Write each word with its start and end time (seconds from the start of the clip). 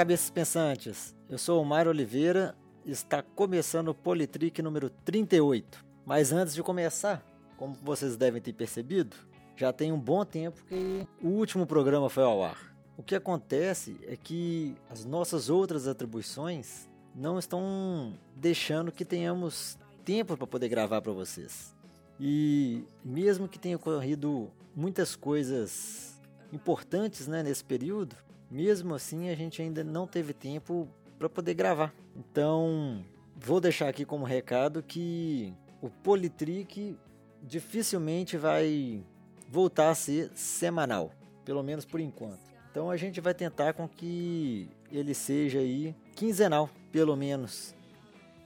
cabeças 0.00 0.30
pensantes! 0.30 1.14
Eu 1.28 1.36
sou 1.36 1.60
o 1.60 1.64
Mário 1.64 1.90
Oliveira 1.90 2.56
e 2.86 2.90
está 2.90 3.22
começando 3.22 3.88
o 3.88 3.94
Politrick 3.94 4.62
número 4.62 4.88
38. 4.88 5.84
Mas 6.06 6.32
antes 6.32 6.54
de 6.54 6.62
começar, 6.62 7.22
como 7.58 7.74
vocês 7.82 8.16
devem 8.16 8.40
ter 8.40 8.54
percebido, 8.54 9.14
já 9.54 9.74
tem 9.74 9.92
um 9.92 10.00
bom 10.00 10.24
tempo 10.24 10.64
que 10.64 11.06
o 11.22 11.28
último 11.28 11.66
programa 11.66 12.08
foi 12.08 12.22
ao 12.22 12.42
ar. 12.42 12.74
O 12.96 13.02
que 13.02 13.14
acontece 13.14 13.94
é 14.04 14.16
que 14.16 14.74
as 14.88 15.04
nossas 15.04 15.50
outras 15.50 15.86
atribuições 15.86 16.88
não 17.14 17.38
estão 17.38 18.14
deixando 18.34 18.90
que 18.90 19.04
tenhamos 19.04 19.76
tempo 20.02 20.34
para 20.34 20.46
poder 20.46 20.70
gravar 20.70 21.02
para 21.02 21.12
vocês. 21.12 21.76
E 22.18 22.84
mesmo 23.04 23.46
que 23.46 23.58
tenha 23.58 23.76
ocorrido 23.76 24.50
muitas 24.74 25.14
coisas 25.14 26.18
importantes 26.50 27.28
né, 27.28 27.42
nesse 27.42 27.62
período, 27.62 28.16
mesmo 28.50 28.94
assim 28.94 29.28
a 29.28 29.34
gente 29.34 29.62
ainda 29.62 29.84
não 29.84 30.06
teve 30.06 30.32
tempo 30.32 30.88
para 31.18 31.28
poder 31.28 31.54
gravar. 31.54 31.94
Então, 32.16 33.04
vou 33.36 33.60
deixar 33.60 33.88
aqui 33.88 34.04
como 34.04 34.24
recado 34.24 34.82
que 34.82 35.54
o 35.80 35.88
Politrick 35.88 36.98
dificilmente 37.42 38.36
vai 38.36 39.02
voltar 39.48 39.90
a 39.90 39.94
ser 39.94 40.30
semanal, 40.34 41.12
pelo 41.44 41.62
menos 41.62 41.84
por 41.84 42.00
enquanto. 42.00 42.50
Então 42.70 42.90
a 42.90 42.96
gente 42.96 43.20
vai 43.20 43.34
tentar 43.34 43.72
com 43.72 43.88
que 43.88 44.68
ele 44.92 45.14
seja 45.14 45.58
aí 45.58 45.94
quinzenal, 46.14 46.70
pelo 46.92 47.16
menos. 47.16 47.74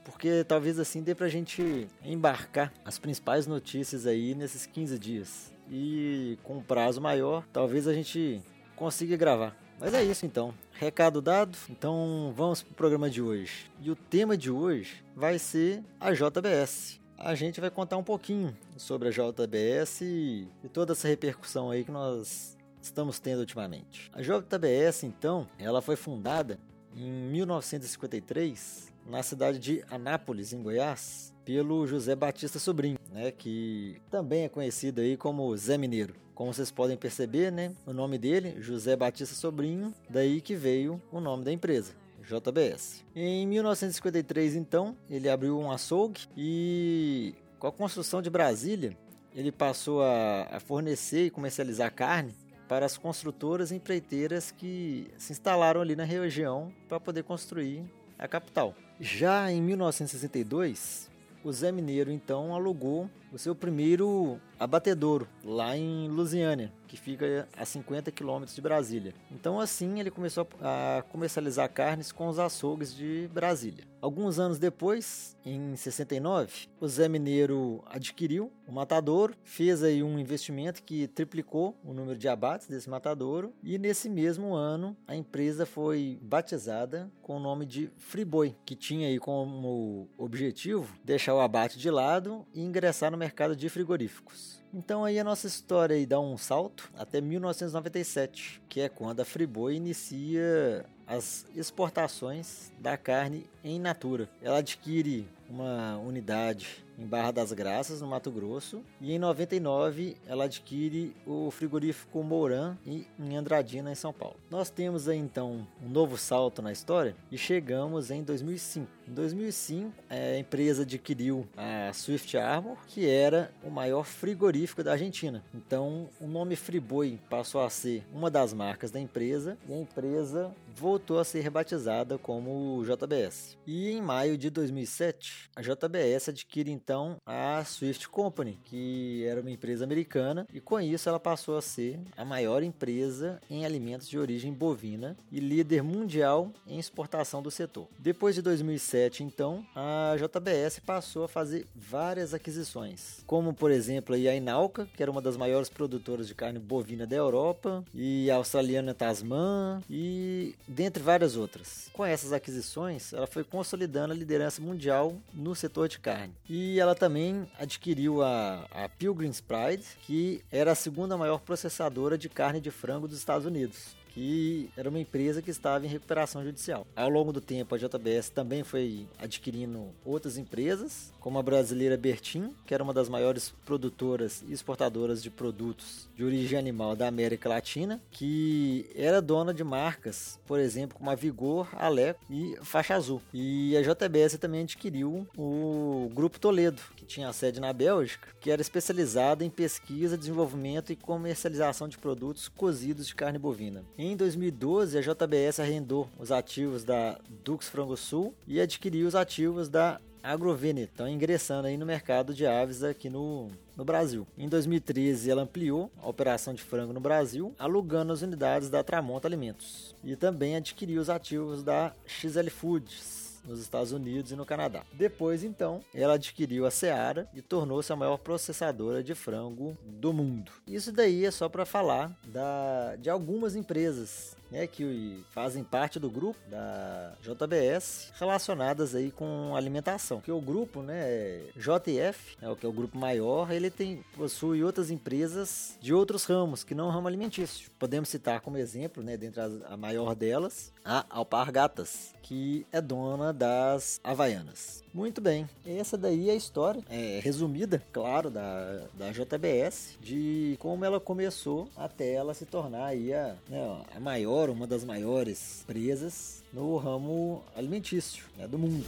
Porque 0.03 0.43
talvez 0.43 0.79
assim 0.79 1.01
dê 1.01 1.15
pra 1.15 1.27
gente 1.27 1.87
embarcar 2.03 2.71
as 2.83 2.97
principais 2.99 3.47
notícias 3.47 4.05
aí 4.05 4.35
nesses 4.35 4.65
15 4.65 4.99
dias. 4.99 5.53
E 5.69 6.37
com 6.43 6.57
um 6.57 6.63
prazo 6.63 7.01
maior, 7.01 7.45
talvez 7.51 7.87
a 7.87 7.93
gente 7.93 8.41
consiga 8.75 9.17
gravar. 9.17 9.55
Mas 9.85 9.93
é 9.93 10.03
isso 10.03 10.25
então. 10.25 10.51
Recado 10.71 11.21
dado, 11.21 11.55
então 11.69 12.33
vamos 12.35 12.63
para 12.63 12.71
o 12.71 12.75
programa 12.75 13.07
de 13.07 13.21
hoje. 13.21 13.69
E 13.79 13.91
o 13.91 13.95
tema 13.95 14.35
de 14.35 14.49
hoje 14.49 15.05
vai 15.15 15.37
ser 15.37 15.83
a 15.99 16.11
JBS. 16.11 16.99
A 17.15 17.35
gente 17.35 17.61
vai 17.61 17.69
contar 17.69 17.95
um 17.95 18.03
pouquinho 18.03 18.57
sobre 18.77 19.09
a 19.09 19.11
JBS 19.11 20.01
e 20.01 20.47
toda 20.73 20.93
essa 20.93 21.07
repercussão 21.07 21.69
aí 21.69 21.83
que 21.83 21.91
nós 21.91 22.57
estamos 22.81 23.19
tendo 23.19 23.41
ultimamente. 23.41 24.09
A 24.11 24.23
JBS, 24.23 25.03
então, 25.03 25.47
ela 25.59 25.83
foi 25.83 25.95
fundada 25.95 26.59
em 26.95 27.11
1953 27.11 28.91
na 29.05 29.21
cidade 29.21 29.59
de 29.59 29.85
Anápolis, 29.91 30.51
em 30.51 30.63
Goiás, 30.63 31.31
pelo 31.45 31.85
José 31.85 32.15
Batista 32.15 32.57
Sobrinho, 32.57 32.97
né, 33.15 33.31
que 33.31 34.01
também 34.11 34.43
é 34.43 34.49
conhecido 34.49 34.99
aí 34.99 35.15
como 35.15 35.55
Zé 35.55 35.77
Mineiro. 35.77 36.13
Como 36.35 36.53
vocês 36.53 36.69
podem 36.69 36.97
perceber, 36.97 37.49
né, 37.49 37.73
o 37.85 37.93
nome 37.93 38.17
dele, 38.17 38.61
José 38.61 38.93
Batista 38.93 39.33
Sobrinho, 39.33 39.93
daí 40.09 40.41
que 40.41 40.53
veio 40.53 41.01
o 41.09 41.21
nome 41.21 41.45
da 41.45 41.51
empresa. 41.51 41.93
JBS. 42.21 43.05
Em 43.15 43.47
1953, 43.47 44.55
então, 44.55 44.97
ele 45.09 45.29
abriu 45.29 45.57
um 45.57 45.71
açougue 45.71 46.27
e 46.35 47.35
com 47.57 47.67
a 47.67 47.71
construção 47.71 48.21
de 48.21 48.29
Brasília, 48.29 48.97
ele 49.33 49.51
passou 49.51 50.03
a, 50.03 50.47
a 50.51 50.59
fornecer 50.59 51.27
e 51.27 51.29
comercializar 51.29 51.93
carne 51.93 52.35
para 52.67 52.85
as 52.85 52.97
construtoras 52.97 53.71
e 53.71 53.75
empreiteiras 53.75 54.51
que 54.51 55.07
se 55.17 55.31
instalaram 55.31 55.81
ali 55.81 55.95
na 55.95 56.03
região 56.03 56.73
para 56.89 56.99
poder 56.99 57.23
construir 57.23 57.83
a 58.17 58.27
capital. 58.27 58.75
Já 58.99 59.51
em 59.51 59.61
1962, 59.61 61.11
o 61.45 61.53
Zé 61.53 61.71
Mineiro 61.71 62.11
então 62.11 62.55
alugou 62.55 63.07
o 63.35 63.37
seu 63.37 63.53
primeiro 63.53 64.39
abatedouro 64.57 65.27
lá 65.43 65.75
em 65.75 66.07
Lusiânia, 66.07 66.71
que 66.87 66.95
fica 66.95 67.45
a 67.57 67.65
50 67.65 68.09
quilômetros 68.09 68.55
de 68.55 68.61
Brasília. 68.61 69.13
Então 69.29 69.59
assim 69.59 69.99
ele 69.99 70.09
começou 70.09 70.47
a 70.61 71.03
comercializar 71.09 71.69
carnes 71.69 72.13
com 72.13 72.29
os 72.29 72.39
açougues 72.39 72.95
de 72.95 73.29
Brasília. 73.33 73.83
Alguns 74.01 74.39
anos 74.39 74.59
depois, 74.59 75.35
em 75.43 75.75
69, 75.75 76.67
o 76.79 76.87
Zé 76.87 77.09
Mineiro 77.09 77.83
adquiriu 77.87 78.51
o 78.67 78.71
matadouro, 78.71 79.33
fez 79.43 79.83
aí 79.83 80.03
um 80.03 80.17
investimento 80.17 80.83
que 80.83 81.07
triplicou 81.07 81.75
o 81.83 81.91
número 81.91 82.17
de 82.17 82.29
abates 82.29 82.67
desse 82.67 82.89
matadouro 82.89 83.51
e 83.63 83.77
nesse 83.77 84.07
mesmo 84.07 84.53
ano 84.53 84.95
a 85.07 85.15
empresa 85.15 85.65
foi 85.65 86.19
batizada 86.21 87.11
com 87.21 87.37
o 87.37 87.39
nome 87.39 87.65
de 87.65 87.89
Friboi, 87.97 88.55
que 88.63 88.75
tinha 88.75 89.07
aí 89.07 89.19
como 89.19 90.07
objetivo 90.17 90.95
deixar 91.03 91.33
o 91.33 91.41
abate 91.41 91.77
de 91.79 91.89
lado 91.89 92.45
e 92.53 92.61
ingressar 92.61 93.11
no 93.11 93.17
mercado 93.17 93.24
de 93.57 93.69
frigoríficos. 93.69 94.64
Então 94.73 95.05
aí 95.05 95.19
a 95.19 95.23
nossa 95.23 95.47
história 95.47 95.95
aí 95.95 96.05
dá 96.05 96.19
um 96.19 96.37
salto 96.37 96.91
até 96.97 97.21
1997, 97.21 98.61
que 98.67 98.81
é 98.81 98.89
quando 98.89 99.21
a 99.21 99.25
Friboi 99.25 99.75
inicia 99.75 100.85
as 101.07 101.45
exportações 101.55 102.71
da 102.79 102.97
carne 102.97 103.45
em 103.63 103.79
natura. 103.79 104.29
Ela 104.41 104.57
adquire 104.57 105.27
uma 105.49 105.97
unidade 105.97 106.83
em 106.97 107.05
Barra 107.05 107.31
das 107.31 107.51
Graças, 107.51 108.01
no 108.01 108.07
Mato 108.07 108.31
Grosso, 108.31 108.81
e 109.01 109.11
em 109.11 109.19
99 109.19 110.15
ela 110.25 110.45
adquire 110.45 111.15
o 111.25 111.51
frigorífico 111.51 112.23
Mourã 112.23 112.77
em 112.85 113.35
Andradina, 113.35 113.91
em 113.91 113.95
São 113.95 114.13
Paulo. 114.13 114.37
Nós 114.49 114.69
temos 114.69 115.07
aí 115.07 115.17
então 115.17 115.67
um 115.83 115.89
novo 115.89 116.17
salto 116.17 116.61
na 116.61 116.71
história 116.71 117.15
e 117.31 117.37
chegamos 117.37 118.11
em 118.11 118.23
2005. 118.23 118.87
Em 119.07 119.13
2005, 119.13 119.93
a 120.09 120.37
empresa 120.37 120.83
adquiriu 120.83 121.45
a 121.55 121.91
Swift 121.93 122.37
Armor, 122.37 122.77
que 122.87 123.07
era 123.07 123.51
o 123.63 123.69
maior 123.69 124.03
frigorífico 124.03 124.64
da 124.83 124.93
Argentina. 124.93 125.43
Então, 125.53 126.09
o 126.19 126.27
nome 126.27 126.55
Friboi 126.55 127.19
passou 127.29 127.61
a 127.61 127.69
ser 127.69 128.03
uma 128.13 128.29
das 128.29 128.53
marcas 128.53 128.91
da 128.91 128.99
empresa 128.99 129.57
e 129.67 129.73
a 129.73 129.77
empresa 129.77 130.53
voltou 130.75 131.19
a 131.19 131.23
ser 131.23 131.41
rebatizada 131.41 132.17
como 132.17 132.83
JBS. 132.83 133.57
E 133.65 133.89
em 133.89 134.01
maio 134.01 134.37
de 134.37 134.49
2007, 134.49 135.49
a 135.55 135.61
JBS 135.61 136.29
adquire 136.29 136.69
então 136.69 137.15
a 137.25 137.63
Swift 137.63 138.09
Company, 138.09 138.59
que 138.65 139.23
era 139.25 139.41
uma 139.41 139.51
empresa 139.51 139.85
americana, 139.85 140.45
e 140.53 140.59
com 140.59 140.79
isso 140.79 141.07
ela 141.07 141.19
passou 141.19 141.57
a 141.57 141.61
ser 141.61 141.99
a 142.17 142.25
maior 142.25 142.61
empresa 142.61 143.39
em 143.49 143.65
alimentos 143.65 144.09
de 144.09 144.19
origem 144.19 144.53
bovina 144.53 145.17
e 145.31 145.39
líder 145.39 145.81
mundial 145.81 146.51
em 146.67 146.77
exportação 146.77 147.41
do 147.41 147.49
setor. 147.49 147.87
Depois 147.97 148.35
de 148.35 148.41
2007, 148.41 149.23
então, 149.23 149.65
a 149.73 150.15
JBS 150.17 150.79
passou 150.79 151.23
a 151.23 151.27
fazer 151.27 151.65
várias 151.73 152.33
aquisições, 152.33 153.23
como 153.25 153.53
por 153.53 153.71
exemplo 153.71 154.13
a 154.13 154.17
Inalca, 154.45 154.87
que 154.95 155.01
era 155.01 155.11
uma 155.11 155.21
das 155.21 155.35
maiores 155.35 155.69
produtoras 155.69 156.27
de 156.27 156.35
carne 156.35 156.59
bovina 156.59 157.07
da 157.07 157.15
Europa, 157.15 157.83
e 157.93 158.29
a 158.29 158.35
australiana 158.35 158.93
Tasman, 158.93 159.81
e 159.89 160.55
dentre 160.67 161.01
várias 161.01 161.35
outras. 161.35 161.89
Com 161.91 162.05
essas 162.05 162.31
aquisições, 162.31 163.11
ela 163.11 163.25
foi 163.25 163.43
consolidando 163.43 164.13
a 164.13 164.15
liderança 164.15 164.61
mundial 164.61 165.15
no 165.33 165.55
setor 165.55 165.87
de 165.87 165.97
carne. 165.97 166.33
E 166.47 166.79
ela 166.79 166.93
também 166.93 167.47
adquiriu 167.59 168.21
a, 168.21 168.67
a 168.69 168.87
Pilgrim's 168.87 169.41
Pride, 169.41 169.83
que 170.03 170.43
era 170.51 170.73
a 170.73 170.75
segunda 170.75 171.17
maior 171.17 171.39
processadora 171.39 172.15
de 172.17 172.29
carne 172.29 172.61
de 172.61 172.69
frango 172.69 173.07
dos 173.07 173.17
Estados 173.17 173.47
Unidos 173.47 173.95
que 174.15 174.69
era 174.77 174.89
uma 174.89 174.99
empresa 174.99 175.41
que 175.41 175.51
estava 175.51 175.85
em 175.85 175.89
recuperação 175.89 176.41
judicial. 176.41 176.87
Ao 176.95 177.09
longo 177.09 177.33
do 177.33 177.41
tempo, 177.41 177.75
a 177.75 177.77
JBS 177.77 178.29
também 178.29 178.63
foi 178.63 179.05
adquirindo 179.19 179.89
outras 180.05 180.37
empresas, 180.37 181.13
como 181.19 181.37
a 181.37 181.43
brasileira 181.43 181.97
Bertin, 181.97 182.55
que 182.65 182.73
era 182.73 182.81
uma 182.81 182.93
das 182.93 183.09
maiores 183.09 183.53
produtoras 183.65 184.41
e 184.47 184.53
exportadoras 184.53 185.21
de 185.21 185.29
produtos 185.29 186.07
de 186.15 186.23
origem 186.23 186.57
animal 186.57 186.95
da 186.95 187.09
América 187.09 187.49
Latina, 187.49 188.01
que 188.09 188.89
era 188.95 189.21
dona 189.21 189.53
de 189.53 189.65
marcas, 189.65 190.39
por 190.45 190.61
exemplo, 190.61 190.97
como 190.97 191.09
a 191.09 191.15
Vigor, 191.15 191.67
Aleco 191.73 192.21
e 192.29 192.55
Faixa 192.61 192.95
Azul. 192.95 193.21
E 193.33 193.75
a 193.75 193.81
JBS 193.81 194.37
também 194.37 194.61
adquiriu 194.61 195.27
o 195.37 196.09
Grupo 196.13 196.39
Toledo, 196.39 196.81
que 196.95 197.05
tinha 197.05 197.33
sede 197.33 197.59
na 197.59 197.73
Bélgica, 197.73 198.29
que 198.39 198.49
era 198.49 198.61
especializada 198.61 199.43
em 199.43 199.49
pesquisa, 199.49 200.17
desenvolvimento 200.17 200.93
e 200.93 200.95
comercialização 200.95 201.89
de 201.89 201.97
produtos 201.97 202.47
cozidos 202.47 203.07
de 203.07 203.15
carne 203.15 203.37
bovina. 203.37 203.83
2012, 204.13 204.97
a 204.97 205.01
JBS 205.01 205.61
arrendou 205.61 206.09
os 206.19 206.33
ativos 206.33 206.83
da 206.83 207.17
Dux 207.45 207.69
Frango 207.69 207.95
Sul 207.95 208.35
e 208.45 208.59
adquiriu 208.59 209.07
os 209.07 209.15
ativos 209.15 209.69
da 209.69 210.01
Agrovenet, 210.21 210.89
estão 210.89 211.07
ingressando 211.07 211.67
aí 211.67 211.77
no 211.77 211.85
mercado 211.85 212.33
de 212.33 212.45
aves 212.45 212.83
aqui 212.83 213.09
no, 213.09 213.49
no 213.77 213.85
Brasil. 213.85 214.27
Em 214.37 214.49
2013, 214.49 215.29
ela 215.29 215.43
ampliou 215.43 215.89
a 216.01 216.09
operação 216.09 216.53
de 216.53 216.61
frango 216.61 216.91
no 216.91 216.99
Brasil, 216.99 217.53
alugando 217.59 218.11
as 218.11 218.21
unidades 218.21 218.69
da 218.69 218.83
Tramonta 218.83 219.27
Alimentos. 219.27 219.95
E 220.03 220.15
também 220.15 220.55
adquiriu 220.55 220.99
os 220.99 221.09
ativos 221.09 221.63
da 221.63 221.93
XL 222.07 222.49
Foods, 222.49 223.24
nos 223.47 223.59
Estados 223.59 223.91
Unidos 223.91 224.31
e 224.31 224.35
no 224.35 224.45
Canadá. 224.45 224.83
Depois, 224.93 225.43
então, 225.43 225.81
ela 225.93 226.15
adquiriu 226.15 226.65
a 226.65 226.71
Seara 226.71 227.27
e 227.33 227.41
tornou-se 227.41 227.91
a 227.91 227.95
maior 227.95 228.17
processadora 228.17 229.03
de 229.03 229.15
frango 229.15 229.77
do 229.83 230.11
mundo. 230.13 230.51
Isso 230.67 230.91
daí 230.91 231.25
é 231.25 231.31
só 231.31 231.47
para 231.47 231.65
falar 231.65 232.17
da, 232.25 232.95
de 232.97 233.09
algumas 233.09 233.55
empresas 233.55 234.35
né, 234.55 234.67
que 234.67 235.21
fazem 235.31 235.63
parte 235.63 235.99
do 235.99 236.09
grupo 236.09 236.39
da 236.49 237.13
JBS 237.21 238.13
relacionadas 238.17 238.95
aí 238.95 239.11
com 239.11 239.53
alimentação. 239.53 240.21
Que 240.21 240.31
o 240.31 240.39
grupo, 240.39 240.81
né, 240.81 241.41
JF, 241.57 242.37
é 242.41 242.49
o 242.49 242.55
que 242.55 242.65
é 242.65 242.69
o 242.69 242.71
grupo 242.71 242.97
maior, 242.97 243.51
ele 243.51 243.69
tem 243.69 244.03
possui 244.15 244.63
outras 244.63 244.89
empresas 244.89 245.77
de 245.81 245.93
outros 245.93 246.23
ramos 246.23 246.63
que 246.63 246.73
não 246.73 246.89
ramo 246.89 247.07
alimentício. 247.07 247.69
Podemos 247.77 248.07
citar 248.07 248.39
como 248.39 248.57
exemplo, 248.57 249.03
né, 249.03 249.17
dentre 249.17 249.41
as, 249.41 249.53
a 249.65 249.75
maior 249.75 250.15
delas, 250.15 250.71
a 250.85 251.05
Alpargatas, 251.09 252.13
que 252.21 252.65
é 252.71 252.79
dona 252.79 253.33
das 253.33 253.99
Havaianas. 254.03 254.83
Muito 254.93 255.19
bem, 255.19 255.49
essa 255.65 255.97
daí 255.97 256.29
é 256.29 256.31
a 256.31 256.35
história, 256.35 256.81
é, 256.89 257.19
resumida, 257.21 257.83
claro, 257.91 258.29
da, 258.29 258.85
da 258.93 259.11
JBS, 259.11 259.97
de 259.99 260.55
como 260.57 260.85
ela 260.85 260.99
começou 261.01 261.67
até 261.75 262.13
ela 262.13 262.33
se 262.33 262.45
tornar 262.45 262.85
aí 262.85 263.13
a, 263.13 263.35
né, 263.49 263.83
a 263.93 263.99
maior, 263.99 264.44
uma 264.49 264.67
das 264.67 264.83
maiores 264.83 265.61
empresas 265.63 266.43
no 266.53 266.77
ramo 266.77 267.43
alimentício 267.55 268.25
né, 268.37 268.47
do 268.47 268.57
mundo. 268.57 268.85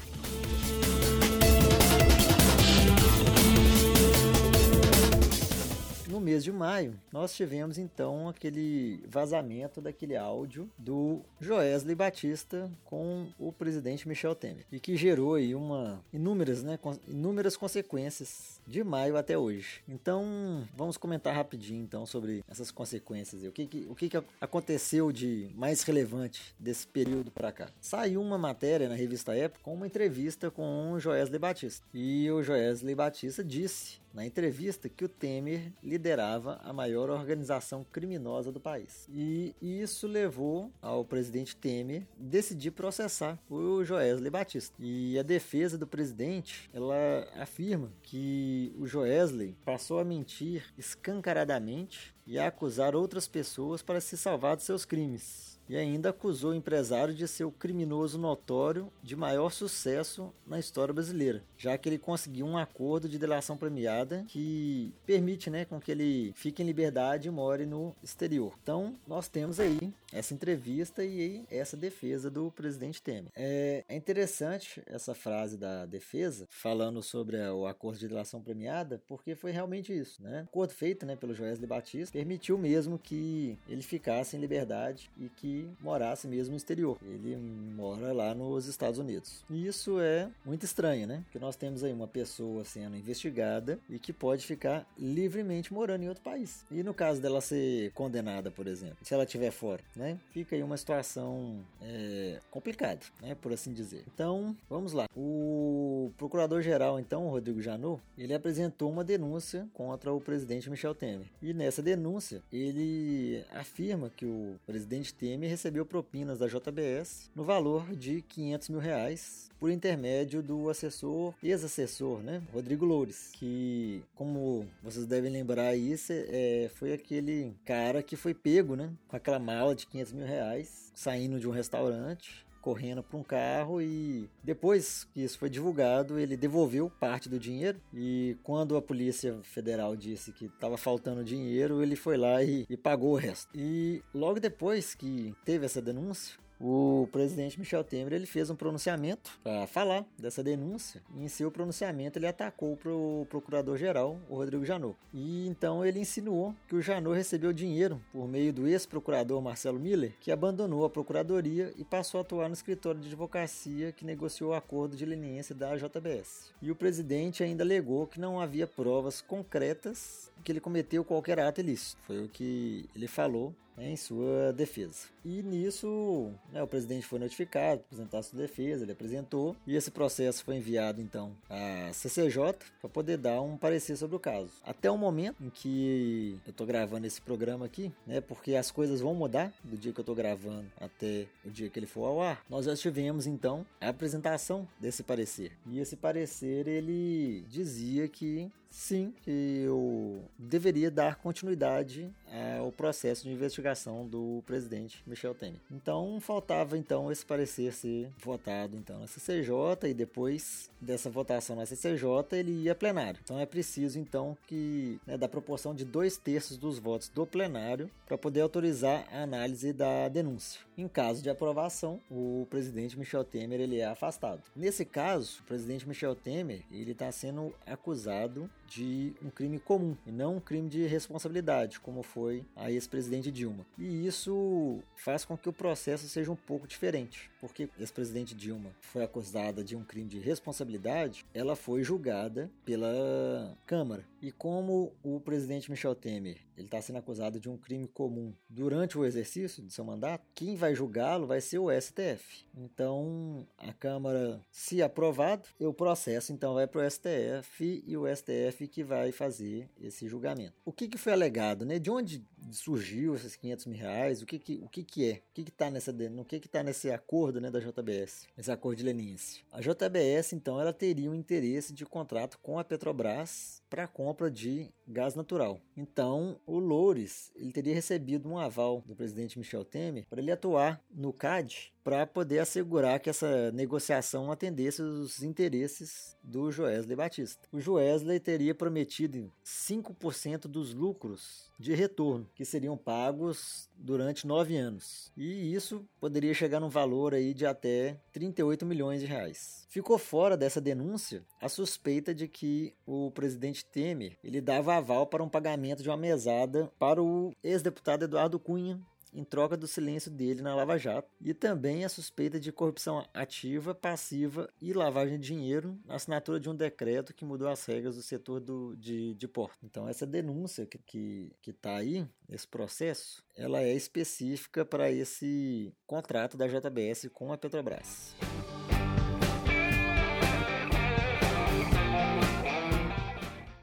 No 6.18 6.22
mês 6.22 6.44
de 6.44 6.52
maio, 6.52 7.00
nós 7.12 7.36
tivemos 7.36 7.78
então 7.78 8.28
aquele 8.28 9.04
vazamento 9.08 9.80
daquele 9.80 10.18
áudio 10.18 10.68
do 10.76 11.22
Joesley 11.40 11.94
Batista 11.94 12.72
com 12.84 13.28
o 13.38 13.52
presidente 13.52 14.08
Michel 14.08 14.34
Temer 14.34 14.66
e 14.72 14.80
que 14.80 14.98
gerou 14.98 15.36
aí 15.36 15.54
uma 15.54 16.04
inúmeras, 16.12 16.64
né, 16.64 16.80
inúmeras 17.08 17.56
consequências 17.56 18.60
de 18.66 18.84
maio 18.84 19.16
até 19.16 19.38
hoje. 19.38 19.84
Então, 19.88 20.68
vamos 20.76 20.98
comentar 20.98 21.36
rapidinho 21.36 21.84
então 21.84 22.04
sobre 22.08 22.44
essas 22.50 22.72
consequências 22.72 23.44
e 23.44 23.48
o 23.48 23.52
que, 23.52 23.68
que 23.68 23.88
o 23.88 23.94
que, 23.94 24.10
que 24.10 24.18
aconteceu 24.42 25.12
de 25.12 25.52
mais 25.54 25.84
relevante 25.84 26.56
desse 26.60 26.88
período 26.88 27.30
para 27.30 27.52
cá. 27.52 27.70
Saiu 27.80 28.20
uma 28.24 28.40
matéria 28.40 28.90
na 28.90 28.96
revista 28.96 29.36
Época 29.36 29.62
com 29.62 29.76
uma 29.76 29.86
entrevista 29.86 30.50
com 30.50 30.94
o 30.94 31.00
Joesley 31.00 31.38
Batista 31.38 31.86
e 31.94 32.28
o 32.32 32.42
Joesley 32.42 32.96
Batista 32.96 33.44
disse 33.44 34.00
na 34.18 34.26
entrevista 34.26 34.90
que 34.90 35.06
o 35.06 35.08
Temer 35.08 35.72
liderava 35.84 36.60
a 36.64 36.74
maior 36.74 37.08
organização 37.12 37.86
criminosa 37.92 38.52
do 38.52 38.60
país. 38.60 39.08
E 39.14 39.54
isso 39.62 40.08
levou 40.08 40.72
ao 40.82 41.06
presidente 41.06 41.56
Temer 41.56 42.08
decidir 42.18 42.72
processar 42.72 43.38
o 43.48 43.84
Joesley 43.84 44.32
Batista. 44.32 44.76
E 44.80 45.20
a 45.20 45.22
defesa 45.22 45.78
do 45.78 45.86
presidente, 45.86 46.68
ela 46.74 47.28
afirma 47.36 47.92
que 48.02 48.74
o 48.80 48.88
Joesley 48.88 49.56
passou 49.64 50.00
a 50.00 50.04
mentir 50.04 50.64
escancaradamente 50.76 52.16
e 52.26 52.40
a 52.40 52.48
acusar 52.48 52.96
outras 52.96 53.28
pessoas 53.28 53.84
para 53.84 54.02
se 54.02 54.18
salvar 54.18 54.58
de 54.58 54.64
seus 54.64 54.84
crimes 54.84 55.57
e 55.70 55.76
ainda 55.76 56.10
acusou 56.10 56.52
o 56.52 56.56
empresário 56.56 57.14
de 57.14 57.28
ser 57.28 57.44
o 57.44 57.52
criminoso 57.52 58.18
notório 58.18 58.92
de 59.04 59.16
maior 59.16 59.52
sucesso 59.52 60.34
na 60.46 60.60
história 60.60 60.94
brasileira, 60.94 61.44
já 61.58 61.78
que 61.78 61.90
ele 61.90 61.98
conseguiu 61.98 62.46
um 62.46 62.58
acordo 62.58 63.10
de 63.10 63.20
delação 63.20 63.58
premiada 63.58 64.26
que 64.28 64.94
permite 65.06 65.50
né, 65.50 65.66
com 65.66 65.80
que 65.80 65.92
ele 65.92 66.32
fique 66.36 66.62
em 66.62 66.66
liberdade 66.66 67.28
e 67.28 67.32
more 67.32 67.66
no 67.66 67.96
exterior. 68.04 68.54
Então, 68.62 68.96
nós 69.08 69.28
temos 69.28 69.60
aí 69.60 69.94
essa 70.12 70.34
entrevista 70.34 71.04
e 71.04 71.46
essa 71.50 71.76
defesa 71.76 72.30
do 72.30 72.52
presidente 72.52 73.02
Temer. 73.02 73.32
É, 73.36 73.84
é 73.88 73.96
interessante 73.96 74.82
essa 74.86 75.14
frase 75.14 75.58
da 75.58 75.86
defesa, 75.86 76.48
falando 76.50 77.04
sobre 77.04 77.38
o 77.50 77.68
acordo 77.68 78.00
de 78.00 78.08
delação 78.08 78.42
premiada, 78.42 79.02
porque 79.08 79.36
foi 79.36 79.52
realmente 79.52 79.98
isso. 79.98 80.22
Né? 80.22 80.42
O 80.42 80.50
acordo 80.50 80.74
feito 80.74 81.06
né, 81.06 81.16
pelo 81.16 81.34
Joesley 81.34 81.68
Batista 81.68 82.14
permitiu 82.18 82.58
mesmo 82.58 82.98
que 82.98 83.58
ele 83.68 83.82
ficasse 83.82 84.36
em 84.38 84.40
liberdade 84.40 85.10
e 85.18 85.30
que 85.30 85.57
morasse 85.82 86.28
mesmo 86.28 86.52
no 86.52 86.58
exterior. 86.58 86.98
Ele 87.02 87.36
mora 87.36 88.12
lá 88.14 88.34
nos 88.34 88.68
Estados 88.68 89.00
Unidos. 89.00 89.44
E 89.50 89.68
isso 89.68 90.00
é 90.00 90.30
muito 90.46 90.64
estranho, 90.64 91.08
né? 91.08 91.22
Porque 91.24 91.40
nós 91.40 91.56
temos 91.56 91.84
aí 91.84 91.94
uma 91.94 92.08
pessoa 92.08 92.64
sendo 92.64 92.96
investigada 92.96 93.80
e 93.90 94.00
que 94.00 94.12
pode 94.12 94.46
ficar 94.46 94.86
livremente 94.98 95.74
morando 95.74 96.04
em 96.04 96.10
outro 96.10 96.24
país. 96.24 96.66
E 96.72 96.84
no 96.84 96.94
caso 96.94 97.22
dela 97.22 97.42
ser 97.42 97.92
condenada, 97.94 98.52
por 98.52 98.68
exemplo, 98.68 98.98
se 99.02 99.14
ela 99.14 99.24
estiver 99.24 99.52
fora, 99.52 99.82
né? 99.96 100.18
Fica 100.32 100.56
aí 100.56 100.64
uma 100.64 100.78
situação 100.78 101.60
é, 101.82 102.40
complicada, 102.52 103.02
né? 103.22 103.36
Por 103.36 103.54
assim 103.54 103.72
dizer. 103.74 104.04
Então, 104.14 104.56
vamos 104.70 104.94
lá. 104.94 105.08
O 105.16 106.12
procurador-geral, 106.18 107.00
então, 107.00 107.28
Rodrigo 107.30 107.62
Janot, 107.62 108.02
ele 108.18 108.34
apresentou 108.34 108.92
uma 108.92 109.04
denúncia 109.04 109.68
contra 109.74 110.12
o 110.14 110.20
presidente 110.20 110.70
Michel 110.70 110.96
Temer. 110.96 111.28
E 111.42 111.54
nessa 111.54 111.82
denúncia, 111.82 112.42
ele 112.52 113.44
afirma 113.52 114.10
que 114.10 114.26
o 114.26 114.56
presidente 114.66 115.14
Temer 115.14 115.47
recebeu 115.48 115.86
propinas 115.86 116.40
da 116.40 116.48
JBS 116.48 117.30
no 117.36 117.44
valor 117.44 117.96
de 117.96 118.22
500 118.22 118.70
mil 118.70 118.80
reais 118.80 119.50
por 119.60 119.72
intermédio 119.72 120.44
do 120.44 120.70
assessor, 120.70 121.34
ex-assessor, 121.42 122.20
né, 122.20 122.42
Rodrigo 122.54 122.86
Loures, 122.86 123.32
que, 123.34 124.04
como 124.16 124.68
vocês 124.84 125.06
devem 125.06 125.32
lembrar 125.32 125.68
aí, 125.68 125.96
é, 126.10 126.70
foi 126.76 126.94
aquele 126.94 127.54
cara 127.66 128.04
que 128.04 128.16
foi 128.16 128.34
pego, 128.34 128.76
né, 128.76 128.92
com 129.08 129.16
aquela 129.16 129.40
mala 129.40 129.74
de 129.74 129.88
500 129.88 130.14
mil 130.14 130.26
reais, 130.26 130.92
saindo 130.94 131.40
de 131.40 131.48
um 131.48 131.52
restaurante, 131.52 132.46
correndo 132.68 133.02
para 133.02 133.18
um 133.18 133.24
carro 133.24 133.82
e 133.82 134.30
depois 134.44 135.06
que 135.14 135.24
isso 135.24 135.40
foi 135.40 135.50
divulgado, 135.50 136.20
ele 136.20 136.36
devolveu 136.36 136.90
parte 136.90 137.30
do 137.30 137.40
dinheiro 137.40 137.80
e 137.94 138.36
quando 138.44 138.76
a 138.76 138.82
Polícia 138.82 139.40
Federal 139.42 139.96
disse 139.96 140.34
que 140.34 140.48
estava 140.48 140.76
faltando 140.76 141.24
dinheiro, 141.24 141.82
ele 141.82 141.96
foi 141.96 142.18
lá 142.18 142.44
e, 142.44 142.66
e 142.70 142.76
pagou 142.76 143.14
o 143.14 143.16
resto. 143.16 143.50
E 143.56 144.04
logo 144.14 144.42
depois 144.42 144.94
que 144.94 145.34
teve 145.46 145.66
essa 145.66 145.82
denúncia, 145.82 146.38
o 146.60 147.08
presidente 147.12 147.60
Michel 147.60 147.84
Temer 147.84 148.14
ele 148.14 148.26
fez 148.26 148.50
um 148.50 148.56
pronunciamento 148.56 149.40
para 149.44 149.68
falar 149.68 150.06
dessa 150.18 150.44
denúncia. 150.44 151.02
E 151.16 151.24
em 151.24 151.28
seu 151.28 151.52
pronunciamento 151.52 152.18
ele 152.18 152.28
atacou 152.28 152.78
o 152.86 153.26
procurador-geral, 153.30 154.20
o 154.30 154.36
Rodrigo 154.36 154.66
Janot. 154.66 154.98
E 155.14 155.48
então 155.48 155.86
ele 155.86 156.00
insinuou 156.00 156.56
que 156.68 156.76
o 156.76 156.82
Janot 156.82 157.16
recebeu 157.16 157.54
dinheiro 157.54 158.02
por 158.12 158.28
meio 158.28 158.52
do 158.52 158.68
ex-procurador 158.68 159.42
Marcelo 159.42 159.80
Miller, 159.80 160.14
que 160.20 160.32
abandonou 160.32 160.86
a 160.86 160.90
procuradoria 160.90 161.74
e 161.78 161.84
passou 161.84 162.20
a 162.20 162.22
atuar 162.22 162.48
no 162.48 162.54
escritório 162.54 163.00
de 163.00 163.08
advocacia 163.08 163.92
que 163.92 164.06
negociou 164.06 164.52
o 164.52 164.56
acordo 164.56 164.96
de 164.96 165.06
leniência 165.06 165.54
da 165.54 165.76
JBS. 165.76 166.54
E 166.62 166.72
o 166.72 166.76
presidente 166.76 167.44
ainda 167.44 167.64
alegou 167.64 168.08
que 168.08 168.20
não 168.20 168.40
havia 168.40 168.68
provas 168.68 169.22
concretas 169.22 170.32
que 170.44 170.52
ele 170.52 170.60
cometeu 170.60 171.04
qualquer 171.04 171.40
ato 171.40 171.60
ilícito. 171.60 172.02
Foi 172.06 172.24
o 172.24 172.30
que 172.30 172.90
ele 172.96 173.08
falou 173.08 173.54
em 173.78 173.96
sua 173.96 174.52
defesa. 174.54 175.08
E 175.24 175.44
nisso, 175.44 176.32
né, 176.52 176.64
o 176.64 176.68
presidente 176.68 177.06
foi 177.06 177.20
notificado, 177.20 177.82
apresentar 177.82 178.24
sua 178.24 178.40
defesa, 178.40 178.84
ele 178.84 178.94
apresentou, 178.94 179.56
e 179.66 179.76
esse 179.76 179.92
processo 179.92 180.44
foi 180.44 180.56
enviado 180.56 181.02
então 181.02 181.36
à 181.50 181.92
CCJ 181.94 182.56
para 182.80 182.90
poder 182.90 183.18
dar 183.18 183.42
um 183.42 183.58
parecer 183.58 183.98
sobre 183.98 184.16
o 184.16 184.20
caso. 184.20 184.52
Até 184.64 184.90
o 184.90 184.98
momento 184.98 185.44
em 185.44 185.50
que 185.50 186.40
eu 186.46 186.52
estou 186.52 186.66
gravando 186.66 187.06
esse 187.06 187.22
programa 187.22 187.66
aqui, 187.66 187.92
né, 188.06 188.22
porque 188.22 188.56
as 188.56 188.72
coisas 188.72 189.02
vão 189.02 189.14
mudar 189.14 189.54
do 189.64 189.78
dia 189.78 189.92
que 189.92 190.00
eu 190.00 190.04
estou 190.04 190.16
gravando 190.16 190.68
até 190.80 191.28
o 191.46 191.50
dia 191.50 191.70
que 191.70 191.78
ele 191.78 191.88
for 191.88 192.06
ao 192.06 192.22
ar, 192.22 192.44
nós 192.50 192.66
já 192.66 192.76
tivemos 192.76 193.28
então 193.28 193.66
a 193.82 193.90
apresentação 193.90 194.68
desse 194.80 195.04
parecer. 195.04 195.52
E 195.66 195.80
esse 195.80 195.96
parecer 195.96 196.68
ele 196.68 197.44
dizia 197.50 198.08
que 198.08 198.50
sim, 198.70 199.14
que 199.24 199.64
eu 199.66 200.24
deveria 200.38 200.92
dar 200.92 201.16
continuidade 201.16 202.12
ao 202.60 202.72
processo 202.72 203.24
de 203.24 203.32
investigação 203.32 204.06
do 204.08 204.44
presidente 204.46 205.02
Michel 205.06 205.34
Temer. 205.34 205.60
Então 205.72 206.20
faltava 206.20 206.78
então 206.78 207.12
esse 207.12 207.26
parecer 207.26 207.74
ser 207.74 208.10
votado 208.18 208.76
então 208.76 209.00
na 209.00 209.08
CCJ 209.08 209.90
e 209.90 209.94
depois 209.94 210.70
dessa 210.80 211.10
votação 211.10 211.56
na 211.56 211.66
CCJ 211.66 212.08
ele 212.34 212.64
ia 212.64 212.76
plenário. 212.76 213.20
Então 213.24 213.40
é 213.40 213.46
preciso 213.46 214.00
então 214.00 214.38
que 214.48 215.00
né, 215.06 215.18
da 215.18 215.28
proporção 215.28 215.74
de 215.74 215.86
dois 215.86 216.18
terços 216.18 216.58
dos 216.58 216.80
votos 216.80 217.10
do 217.10 217.26
plenário 217.26 217.90
para 218.06 218.18
poder 218.18 218.42
autorizar 218.42 219.08
a 219.12 219.24
análise 219.24 219.74
da 219.74 220.08
denúncia. 220.08 220.67
Em 220.78 220.88
caso 220.88 221.24
de 221.24 221.30
aprovação, 221.30 222.00
o 222.08 222.46
presidente 222.52 223.00
Michel 223.00 223.24
Temer 223.24 223.60
ele 223.60 223.80
é 223.80 223.86
afastado. 223.86 224.44
Nesse 224.56 224.86
caso, 224.86 225.40
o 225.42 225.44
presidente 225.44 225.88
Michel 225.88 226.16
Temer 226.16 226.62
ele 226.72 226.92
está 226.92 227.12
sendo 227.12 227.52
acusado 227.66 228.48
de 228.68 229.14
um 229.24 229.30
crime 229.30 229.60
comum 229.60 229.96
e 230.06 230.12
não 230.12 230.38
um 230.38 230.40
crime 230.40 230.70
de 230.70 230.86
responsabilidade, 230.86 231.80
como 231.80 232.04
foi 232.04 232.44
a 232.56 232.72
ex-presidente 232.72 233.32
Dilma. 233.32 233.66
E 233.78 234.06
isso 234.06 234.80
faz 234.96 235.26
com 235.26 235.38
que 235.38 235.50
o 235.50 235.54
processo 235.54 236.08
seja 236.08 236.32
um 236.32 236.36
pouco 236.36 236.68
diferente, 236.68 237.30
porque 237.40 237.70
a 237.78 237.82
ex-presidente 237.82 238.36
Dilma 238.36 238.72
foi 238.82 239.04
acusada 239.04 239.64
de 239.64 239.76
um 239.76 239.84
crime 239.84 240.10
de 240.10 240.20
responsabilidade, 240.20 241.26
ela 241.34 241.56
foi 241.56 241.84
julgada 241.84 242.50
pela 242.66 243.58
Câmara 243.66 244.04
E 244.22 244.32
como 244.32 244.92
o 245.04 245.20
presidente 245.20 245.72
Michel 245.72 245.96
Temer 245.96 246.48
ele 246.58 246.66
está 246.66 246.82
sendo 246.82 246.98
acusado 246.98 247.40
de 247.40 247.48
um 247.48 247.56
crime 247.56 247.88
comum 247.88 248.34
durante 248.50 248.98
o 248.98 249.06
exercício 249.06 249.62
de 249.62 249.72
seu 249.72 249.86
mandato, 249.86 250.26
quem 250.34 250.56
vai 250.56 250.74
julgá-lo 250.74 251.28
vai 251.28 251.40
ser 251.40 251.60
o 251.60 251.70
STF. 251.70 252.46
Então, 252.56 253.46
a 253.60 253.72
Câmara, 253.72 254.42
se 254.50 254.82
aprovado, 254.82 255.48
o 255.60 255.72
processo 255.72 256.34
então 256.34 256.56
vai 256.56 256.66
para 256.66 256.82
o 256.82 256.90
STF 256.90 257.84
e 257.86 257.96
o 257.96 258.04
STF 258.14 258.57
que 258.66 258.82
vai 258.82 259.12
fazer 259.12 259.70
esse 259.80 260.08
julgamento. 260.08 260.54
O 260.64 260.72
que, 260.72 260.88
que 260.88 260.98
foi 260.98 261.12
alegado, 261.12 261.66
né? 261.66 261.78
De 261.78 261.92
onde 261.92 262.26
surgiu 262.50 263.14
esses 263.14 263.36
500 263.36 263.66
mil 263.66 263.78
reais? 263.78 264.22
O 264.22 264.26
que, 264.26 264.40
que, 264.40 264.62
o 264.64 264.70
que, 264.70 264.84
que 264.84 265.12
é? 265.12 265.16
O 265.16 265.34
que 265.34 265.42
está 265.42 265.70
nessa, 265.70 265.92
no 265.92 266.24
que 266.24 266.38
está 266.38 266.64
nesse 266.64 266.90
acordo 266.90 267.42
né, 267.42 267.52
da 267.52 267.60
JBS, 267.60 268.28
esse 268.38 268.52
acordo 268.52 268.78
de 268.78 268.84
leniência? 268.84 269.44
A 269.52 269.60
JBS, 269.60 270.32
então, 270.32 270.62
ela 270.62 270.72
teria 270.72 271.12
um 271.12 271.16
interesse 271.16 271.74
de 271.74 271.86
contrato 271.86 272.40
com 272.40 272.58
a 272.58 272.64
Petrobras 272.64 273.62
para 273.70 273.84
a 273.84 273.88
compra 273.88 274.30
de 274.30 274.72
gás 274.88 275.16
natural. 275.16 275.60
Então, 275.76 276.40
o 276.46 276.60
Loures 276.60 277.32
ele 277.36 277.52
teria 277.52 277.74
recebido 277.74 278.30
um 278.30 278.38
aval 278.38 278.84
do 278.86 278.96
presidente 278.96 279.38
Michel 279.38 279.66
Temer 279.66 280.06
para 280.10 280.22
ele 280.22 280.32
atuar 280.32 280.82
no 280.90 281.12
CAD 281.12 281.74
para 281.84 282.06
poder 282.06 282.40
assegurar 282.40 283.00
que 283.00 283.10
essa 283.10 283.52
negociação 283.52 284.32
atendesse 284.32 284.82
os 284.82 285.24
interesses 285.24 286.18
do 286.22 286.52
Joesley 286.52 286.96
Batista. 286.96 287.48
O 287.52 287.60
Joesley 287.60 288.20
teria 288.20 288.54
prometido 288.54 289.32
5% 289.46 290.48
dos 290.48 290.74
lucros 290.74 291.47
de 291.58 291.74
retorno, 291.74 292.30
que 292.36 292.46
seriam 292.46 292.78
pagos 292.78 293.70
durante 293.76 294.28
nove 294.28 294.56
anos. 294.56 295.12
E 295.18 295.54
isso 295.54 295.88
poderia 296.00 296.34
chegar 296.34 296.60
num 296.60 296.70
valor 296.70 297.14
aí 297.14 297.34
de 297.34 297.46
até 297.46 298.00
38 298.12 298.66
milhões 298.66 299.02
de 299.02 299.08
reais. 299.08 299.66
Ficou 299.70 299.98
fora 299.98 300.38
dessa 300.38 300.62
denúncia 300.62 301.26
a 301.42 301.50
suspeita 301.50 302.14
de 302.14 302.28
que 302.28 302.74
o 302.86 303.12
presidente 303.12 303.66
Temer 303.66 304.18
ele 304.24 304.42
dava 304.42 304.76
aval 304.76 305.08
para 305.08 305.24
um 305.24 305.30
pagamento 305.30 305.82
de 305.82 305.90
uma 305.90 305.98
mesada 305.98 306.72
para 306.78 307.02
o 307.02 307.34
ex-deputado 307.44 308.04
Eduardo 308.04 308.40
Cunha, 308.40 308.80
em 309.14 309.24
troca 309.24 309.58
do 309.58 309.68
silêncio 309.68 310.12
dele 310.12 310.42
na 310.42 310.56
Lava 310.56 310.78
Jato, 310.78 311.10
e 311.22 311.34
também 311.34 311.84
a 311.86 311.90
suspeita 311.90 312.40
de 312.40 312.52
corrupção 312.52 313.06
ativa, 313.14 313.74
passiva 313.74 314.50
e 314.62 314.74
lavagem 314.74 315.20
de 315.20 315.28
dinheiro 315.28 315.78
na 315.86 315.96
assinatura 315.96 316.40
de 316.40 316.50
um 316.50 316.56
decreto 316.56 317.14
que 317.14 317.26
mudou 317.26 317.48
as 317.48 317.66
regras 317.66 317.96
do 317.96 318.02
setor 318.02 318.40
do, 318.40 318.76
de, 318.76 319.14
de 319.16 319.28
porto. 319.28 319.58
Então, 319.64 319.88
essa 319.88 320.06
denúncia 320.06 320.66
que 320.66 320.78
está 320.78 320.88
que, 320.88 321.32
que 321.42 321.54
tá 321.54 321.76
aí, 321.76 322.08
esse 322.30 322.48
processo, 322.48 323.24
ela 323.36 323.62
é 323.62 323.74
específica 323.74 324.66
para 324.66 324.92
esse 324.92 325.74
contrato 325.86 326.38
da 326.38 326.48
JBS 326.48 327.10
com 327.14 327.32
a 327.32 327.38
Petrobras. 327.38 328.16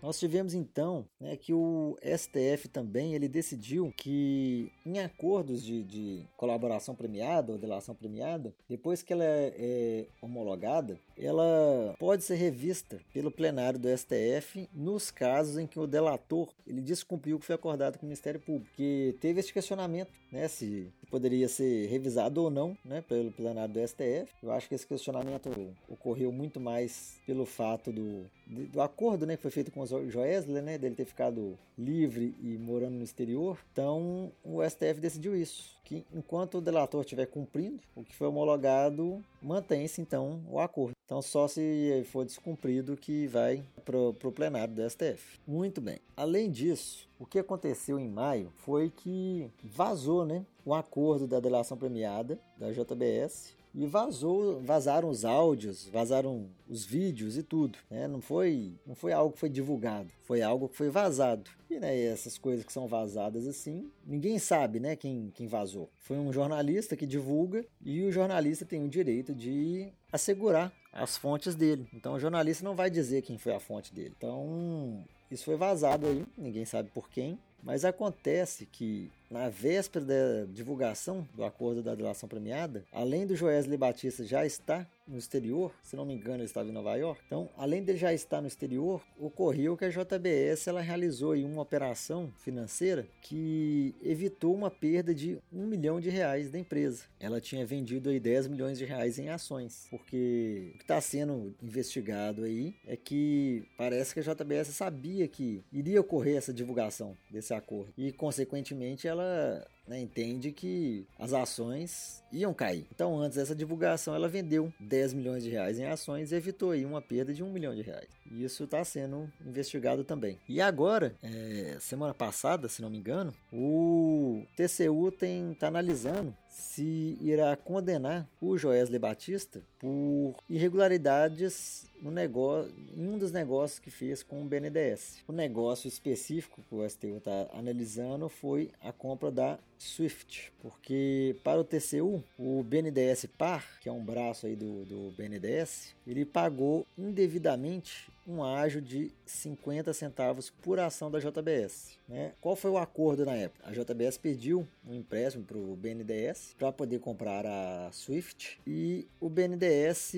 Nós 0.04 0.18
tivemos 0.18 0.52
então 0.52 1.06
né, 1.18 1.34
que 1.34 1.54
o 1.54 1.96
STF 2.02 2.68
também 2.68 3.14
ele 3.14 3.26
decidiu 3.26 3.90
que 3.96 4.70
em 4.84 4.98
acordos 4.98 5.64
de, 5.64 5.82
de 5.82 6.26
colaboração 6.36 6.94
premiada 6.94 7.52
ou 7.52 7.56
delação 7.56 7.94
premiada, 7.94 8.54
depois 8.68 9.02
que 9.02 9.14
ela 9.14 9.24
é, 9.24 9.54
é 9.56 10.06
homologada, 10.20 11.00
ela 11.18 11.94
pode 11.98 12.24
ser 12.24 12.34
revista 12.34 13.00
pelo 13.12 13.30
plenário 13.30 13.78
do 13.78 13.88
STF 13.88 14.68
nos 14.74 15.10
casos 15.10 15.58
em 15.58 15.66
que 15.66 15.78
o 15.78 15.86
delator 15.86 16.48
ele 16.66 16.80
descumpriu 16.80 17.36
o 17.36 17.40
que 17.40 17.46
foi 17.46 17.54
acordado 17.54 17.98
com 17.98 18.06
o 18.06 18.08
Ministério 18.08 18.40
Público, 18.40 18.74
que 18.76 19.16
teve 19.20 19.40
esse 19.40 19.52
questionamento, 19.52 20.10
né, 20.30 20.48
se 20.48 20.92
poderia 21.10 21.48
ser 21.48 21.86
revisado 21.88 22.42
ou 22.42 22.50
não, 22.50 22.76
né, 22.84 23.02
pelo 23.08 23.30
plenário 23.30 23.72
do 23.72 23.86
STF. 23.86 24.32
Eu 24.42 24.50
acho 24.52 24.68
que 24.68 24.74
esse 24.74 24.86
questionamento 24.86 25.50
ocorreu 25.88 26.32
muito 26.32 26.58
mais 26.58 27.20
pelo 27.26 27.46
fato 27.46 27.92
do, 27.92 28.26
do 28.46 28.80
acordo, 28.80 29.26
né, 29.26 29.36
que 29.36 29.42
foi 29.42 29.50
feito 29.50 29.70
com 29.70 29.80
o 29.80 30.10
Joesley, 30.10 30.62
né, 30.62 30.76
dele 30.78 30.96
ter 30.96 31.04
ficado 31.04 31.56
livre 31.78 32.34
e 32.42 32.56
morando 32.58 32.94
no 32.94 33.04
exterior. 33.04 33.58
Então, 33.72 34.32
o 34.44 34.62
STF 34.68 35.00
decidiu 35.00 35.36
isso, 35.36 35.76
que 35.84 36.04
enquanto 36.12 36.58
o 36.58 36.60
delator 36.60 37.02
estiver 37.02 37.26
cumprindo 37.26 37.80
o 37.94 38.02
que 38.02 38.14
foi 38.14 38.26
homologado, 38.26 39.22
mantém-se 39.44 40.00
então 40.00 40.42
o 40.48 40.58
acordo. 40.58 40.94
Então, 41.04 41.20
só 41.20 41.46
se 41.46 42.02
for 42.10 42.24
descumprido 42.24 42.96
que 42.96 43.26
vai 43.26 43.62
para 43.84 43.98
o 43.98 44.32
plenário 44.32 44.74
do 44.74 44.90
STF. 44.90 45.38
Muito 45.46 45.80
bem. 45.80 45.98
Além 46.16 46.50
disso, 46.50 47.08
o 47.18 47.26
que 47.26 47.38
aconteceu 47.38 47.98
em 47.98 48.08
maio 48.08 48.50
foi 48.56 48.90
que 48.90 49.50
vazou 49.62 50.24
né, 50.24 50.46
o 50.64 50.74
acordo 50.74 51.26
da 51.26 51.40
delação 51.40 51.76
premiada 51.76 52.38
da 52.56 52.72
JBS 52.72 53.54
e 53.74 53.86
vazou, 53.86 54.60
vazaram 54.60 55.08
os 55.08 55.24
áudios, 55.24 55.88
vazaram 55.88 56.48
os 56.68 56.84
vídeos 56.84 57.36
e 57.36 57.42
tudo. 57.42 57.76
Né? 57.90 58.06
Não, 58.06 58.20
foi, 58.20 58.72
não 58.86 58.94
foi 58.94 59.12
algo 59.12 59.32
que 59.32 59.40
foi 59.40 59.48
divulgado, 59.48 60.08
foi 60.22 60.42
algo 60.42 60.68
que 60.68 60.76
foi 60.76 60.88
vazado. 60.90 61.50
E 61.68 61.80
né, 61.80 61.98
essas 62.04 62.38
coisas 62.38 62.64
que 62.64 62.72
são 62.72 62.86
vazadas 62.86 63.48
assim, 63.48 63.90
ninguém 64.06 64.38
sabe 64.38 64.78
né, 64.78 64.94
quem, 64.94 65.32
quem 65.34 65.48
vazou. 65.48 65.90
Foi 65.98 66.16
um 66.16 66.32
jornalista 66.32 66.96
que 66.96 67.04
divulga 67.04 67.64
e 67.84 68.02
o 68.02 68.12
jornalista 68.12 68.64
tem 68.64 68.84
o 68.84 68.88
direito 68.88 69.34
de 69.34 69.88
assegurar 70.12 70.72
as 70.92 71.16
fontes 71.16 71.56
dele. 71.56 71.88
Então 71.92 72.14
o 72.14 72.20
jornalista 72.20 72.64
não 72.64 72.76
vai 72.76 72.88
dizer 72.88 73.22
quem 73.22 73.38
foi 73.38 73.54
a 73.54 73.60
fonte 73.60 73.92
dele. 73.92 74.14
Então 74.16 75.04
isso 75.28 75.44
foi 75.44 75.56
vazado 75.56 76.06
aí, 76.06 76.24
ninguém 76.38 76.64
sabe 76.64 76.90
por 76.90 77.10
quem. 77.10 77.36
Mas 77.60 77.84
acontece 77.84 78.66
que 78.66 79.10
na 79.34 79.48
véspera 79.48 80.04
da 80.04 80.44
divulgação 80.48 81.26
do 81.34 81.42
acordo 81.42 81.82
da 81.82 81.92
delação 81.92 82.28
premiada, 82.28 82.84
além 82.92 83.26
do 83.26 83.34
Joesley 83.34 83.76
Batista 83.76 84.22
já 84.22 84.46
estar 84.46 84.88
no 85.08 85.18
exterior, 85.18 85.74
se 85.82 85.96
não 85.96 86.04
me 86.04 86.14
engano 86.14 86.36
ele 86.36 86.44
estava 86.44 86.68
em 86.68 86.72
Nova 86.72 86.94
York, 86.94 87.20
então 87.26 87.50
além 87.56 87.82
dele 87.82 87.98
já 87.98 88.14
estar 88.14 88.40
no 88.40 88.46
exterior, 88.46 89.02
ocorreu 89.18 89.76
que 89.76 89.84
a 89.84 89.88
JBS 89.88 90.68
ela 90.68 90.80
realizou 90.80 91.32
aí 91.32 91.44
uma 91.44 91.62
operação 91.62 92.32
financeira 92.38 93.06
que 93.20 93.94
evitou 94.02 94.54
uma 94.54 94.70
perda 94.70 95.12
de 95.12 95.36
um 95.52 95.66
milhão 95.66 96.00
de 96.00 96.08
reais 96.08 96.48
da 96.48 96.58
empresa. 96.58 97.02
Ela 97.18 97.40
tinha 97.40 97.66
vendido 97.66 98.10
aí 98.10 98.20
10 98.20 98.46
milhões 98.46 98.78
de 98.78 98.84
reais 98.84 99.18
em 99.18 99.28
ações, 99.28 99.86
porque 99.90 100.70
o 100.74 100.78
que 100.78 100.84
está 100.84 101.00
sendo 101.00 101.54
investigado 101.60 102.44
aí 102.44 102.74
é 102.86 102.96
que 102.96 103.64
parece 103.76 104.14
que 104.14 104.20
a 104.20 104.34
JBS 104.34 104.68
sabia 104.68 105.26
que 105.26 105.62
iria 105.72 106.00
ocorrer 106.00 106.36
essa 106.36 106.52
divulgação 106.52 107.16
desse 107.28 107.52
acordo 107.52 107.92
e 107.98 108.12
consequentemente 108.12 109.08
ela 109.08 109.23
ela 109.24 109.66
né, 109.86 110.00
entende 110.00 110.50
que 110.50 111.06
as 111.18 111.32
ações 111.32 112.22
iam 112.32 112.54
cair. 112.54 112.86
Então, 112.94 113.18
antes 113.18 113.36
dessa 113.36 113.54
divulgação, 113.54 114.14
ela 114.14 114.28
vendeu 114.28 114.72
10 114.80 115.12
milhões 115.12 115.44
de 115.44 115.50
reais 115.50 115.78
em 115.78 115.84
ações 115.84 116.32
e 116.32 116.34
evitou 116.34 116.70
aí 116.70 116.84
uma 116.84 117.02
perda 117.02 117.32
de 117.32 117.42
1 117.42 117.52
milhão 117.52 117.74
de 117.74 117.82
reais. 117.82 118.08
E 118.34 118.44
isso 118.44 118.64
está 118.64 118.84
sendo 118.84 119.30
investigado 119.46 120.02
também. 120.02 120.38
E 120.48 120.60
agora, 120.60 121.14
é, 121.22 121.76
semana 121.80 122.12
passada, 122.12 122.68
se 122.68 122.82
não 122.82 122.90
me 122.90 122.98
engano, 122.98 123.32
o 123.52 124.44
TCU 124.56 125.08
está 125.08 125.68
analisando 125.68 126.34
se 126.54 127.18
irá 127.20 127.56
condenar 127.56 128.28
o 128.40 128.56
Joesley 128.56 128.98
Batista 128.98 129.60
por 129.78 130.34
irregularidades 130.48 131.86
no 132.00 132.10
negócio, 132.10 132.72
em 132.96 133.08
um 133.08 133.18
dos 133.18 133.32
negócios 133.32 133.78
que 133.78 133.90
fez 133.90 134.22
com 134.22 134.42
o 134.42 134.44
BNDES. 134.44 135.18
O 135.26 135.32
negócio 135.32 135.88
específico 135.88 136.62
que 136.68 136.74
o 136.74 136.88
STU 136.88 137.16
está 137.16 137.48
analisando 137.52 138.28
foi 138.28 138.70
a 138.80 138.92
compra 138.92 139.30
da 139.30 139.58
Swift, 139.78 140.52
porque 140.60 141.36
para 141.42 141.60
o 141.60 141.64
TCU, 141.64 142.22
o 142.38 142.62
BNDES 142.62 143.26
Par, 143.36 143.80
que 143.80 143.88
é 143.88 143.92
um 143.92 144.04
braço 144.04 144.46
aí 144.46 144.54
do, 144.54 144.84
do 144.84 145.14
BNDES, 145.16 145.94
ele 146.06 146.24
pagou 146.24 146.86
indevidamente 146.96 148.08
um 148.26 148.42
ágio 148.42 148.80
de 148.80 149.12
50 149.26 149.92
centavos 149.92 150.50
por 150.50 150.78
ação 150.78 151.10
da 151.10 151.18
JBS. 151.18 151.98
Né? 152.08 152.32
Qual 152.40 152.54
foi 152.54 152.70
o 152.70 152.78
acordo 152.78 153.24
na 153.24 153.34
época? 153.34 153.68
A 153.68 153.72
JBS 153.72 154.18
pediu 154.18 154.66
um 154.86 154.94
empréstimo 154.94 155.44
para 155.44 155.58
o 155.58 155.76
BNDES 155.76 156.54
para 156.58 156.72
poder 156.72 157.00
comprar 157.00 157.46
a 157.46 157.90
Swift 157.92 158.60
e 158.66 159.08
o 159.20 159.28
BNDES 159.28 160.12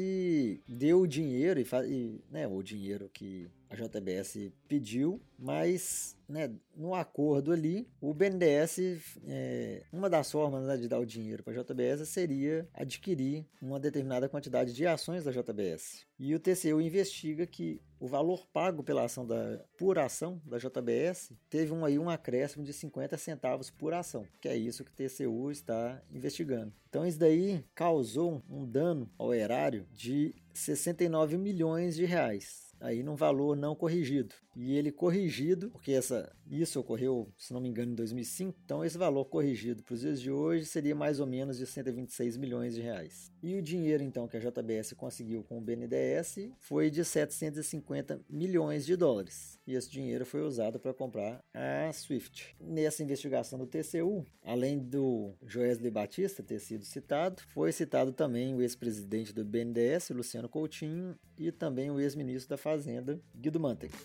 deu 0.66 1.00
o 1.00 1.06
dinheiro 1.06 1.60
e, 1.60 1.66
e 1.86 2.20
né, 2.30 2.46
o 2.46 2.62
dinheiro 2.62 3.08
que 3.12 3.48
a 3.68 3.74
JBS 3.74 4.52
pediu, 4.68 5.20
mas 5.38 6.16
né, 6.28 6.50
no 6.74 6.94
acordo 6.94 7.52
ali, 7.52 7.88
o 8.00 8.14
BNDES, 8.14 8.78
é, 9.26 9.82
uma 9.92 10.08
das 10.08 10.30
formas 10.30 10.64
né, 10.64 10.76
de 10.76 10.88
dar 10.88 10.98
o 10.98 11.06
dinheiro 11.06 11.42
para 11.42 11.52
a 11.52 11.62
JBS 11.62 12.08
seria 12.08 12.68
adquirir 12.72 13.44
uma 13.60 13.78
determinada 13.80 14.28
quantidade 14.28 14.72
de 14.72 14.86
ações 14.86 15.24
da 15.24 15.32
JBS. 15.32 16.06
E 16.18 16.34
o 16.34 16.40
TCU 16.40 16.80
investiga 16.80 17.46
que 17.46 17.80
o 17.98 18.06
valor 18.06 18.46
pago 18.52 18.82
pela 18.82 18.95
ação 19.04 19.26
da 19.26 19.60
por 19.76 19.98
ação 19.98 20.40
da 20.44 20.58
JBS 20.58 21.32
teve 21.48 21.72
um, 21.72 21.84
aí 21.84 21.98
um 21.98 22.08
acréscimo 22.08 22.64
de 22.64 22.72
50 22.72 23.16
centavos 23.16 23.70
por 23.70 23.92
ação, 23.92 24.26
que 24.40 24.48
é 24.48 24.56
isso 24.56 24.84
que 24.84 24.90
o 24.90 24.94
TCU 24.94 25.50
está 25.50 26.00
investigando. 26.12 26.72
Então 26.88 27.06
isso 27.06 27.18
daí 27.18 27.64
causou 27.74 28.42
um 28.48 28.64
dano 28.64 29.10
ao 29.18 29.34
erário 29.34 29.86
de 29.92 30.34
69 30.54 31.36
milhões 31.36 31.96
de 31.96 32.04
reais. 32.04 32.74
aí 32.80 33.02
num 33.02 33.14
valor 33.14 33.56
não 33.56 33.74
corrigido. 33.74 34.34
E 34.54 34.76
ele 34.76 34.90
corrigido, 34.92 35.70
porque 35.70 35.92
essa, 35.92 36.34
isso 36.50 36.78
ocorreu, 36.80 37.32
se 37.36 37.52
não 37.52 37.60
me 37.60 37.68
engano, 37.68 37.92
em 37.92 37.94
2005, 37.94 38.58
então 38.64 38.84
esse 38.84 38.96
valor 38.96 39.24
corrigido 39.26 39.82
para 39.82 39.94
os 39.94 40.00
dias 40.00 40.20
de 40.20 40.30
hoje 40.30 40.64
seria 40.66 40.94
mais 40.94 41.20
ou 41.20 41.26
menos 41.26 41.58
de 41.58 41.66
126 41.66 42.36
milhões 42.36 42.74
de 42.74 42.80
reais. 42.80 43.32
E 43.42 43.56
o 43.56 43.62
dinheiro 43.62 44.02
então 44.02 44.28
que 44.28 44.36
a 44.36 44.40
JBS 44.40 44.92
conseguiu 44.94 45.42
com 45.42 45.58
o 45.58 45.60
BNDES 45.60 46.50
foi 46.58 46.90
de 46.90 47.04
750 47.04 48.20
milhões 48.28 48.86
de 48.86 48.96
dólares. 48.96 49.58
E 49.66 49.74
esse 49.74 49.90
dinheiro 49.90 50.24
foi 50.24 50.42
usado 50.42 50.78
para 50.78 50.94
comprar 50.94 51.40
a 51.52 51.92
Swift. 51.92 52.56
Nessa 52.60 53.02
investigação 53.02 53.58
do 53.58 53.66
TCU, 53.66 54.24
além 54.42 54.78
do 54.78 55.34
Joesley 55.44 55.90
Batista 55.90 56.42
ter 56.42 56.60
sido 56.60 56.84
citado, 56.84 57.42
foi 57.48 57.72
citado 57.72 58.12
também 58.12 58.54
o 58.54 58.62
ex-presidente 58.62 59.32
do 59.32 59.44
BNDES, 59.44 60.10
Luciano 60.10 60.48
Coutinho, 60.48 61.16
e 61.36 61.50
também 61.50 61.90
o 61.90 62.00
ex-ministro 62.00 62.50
da 62.50 62.56
Fazenda, 62.56 63.20
Guido 63.34 63.60
Mantega. 63.60 63.96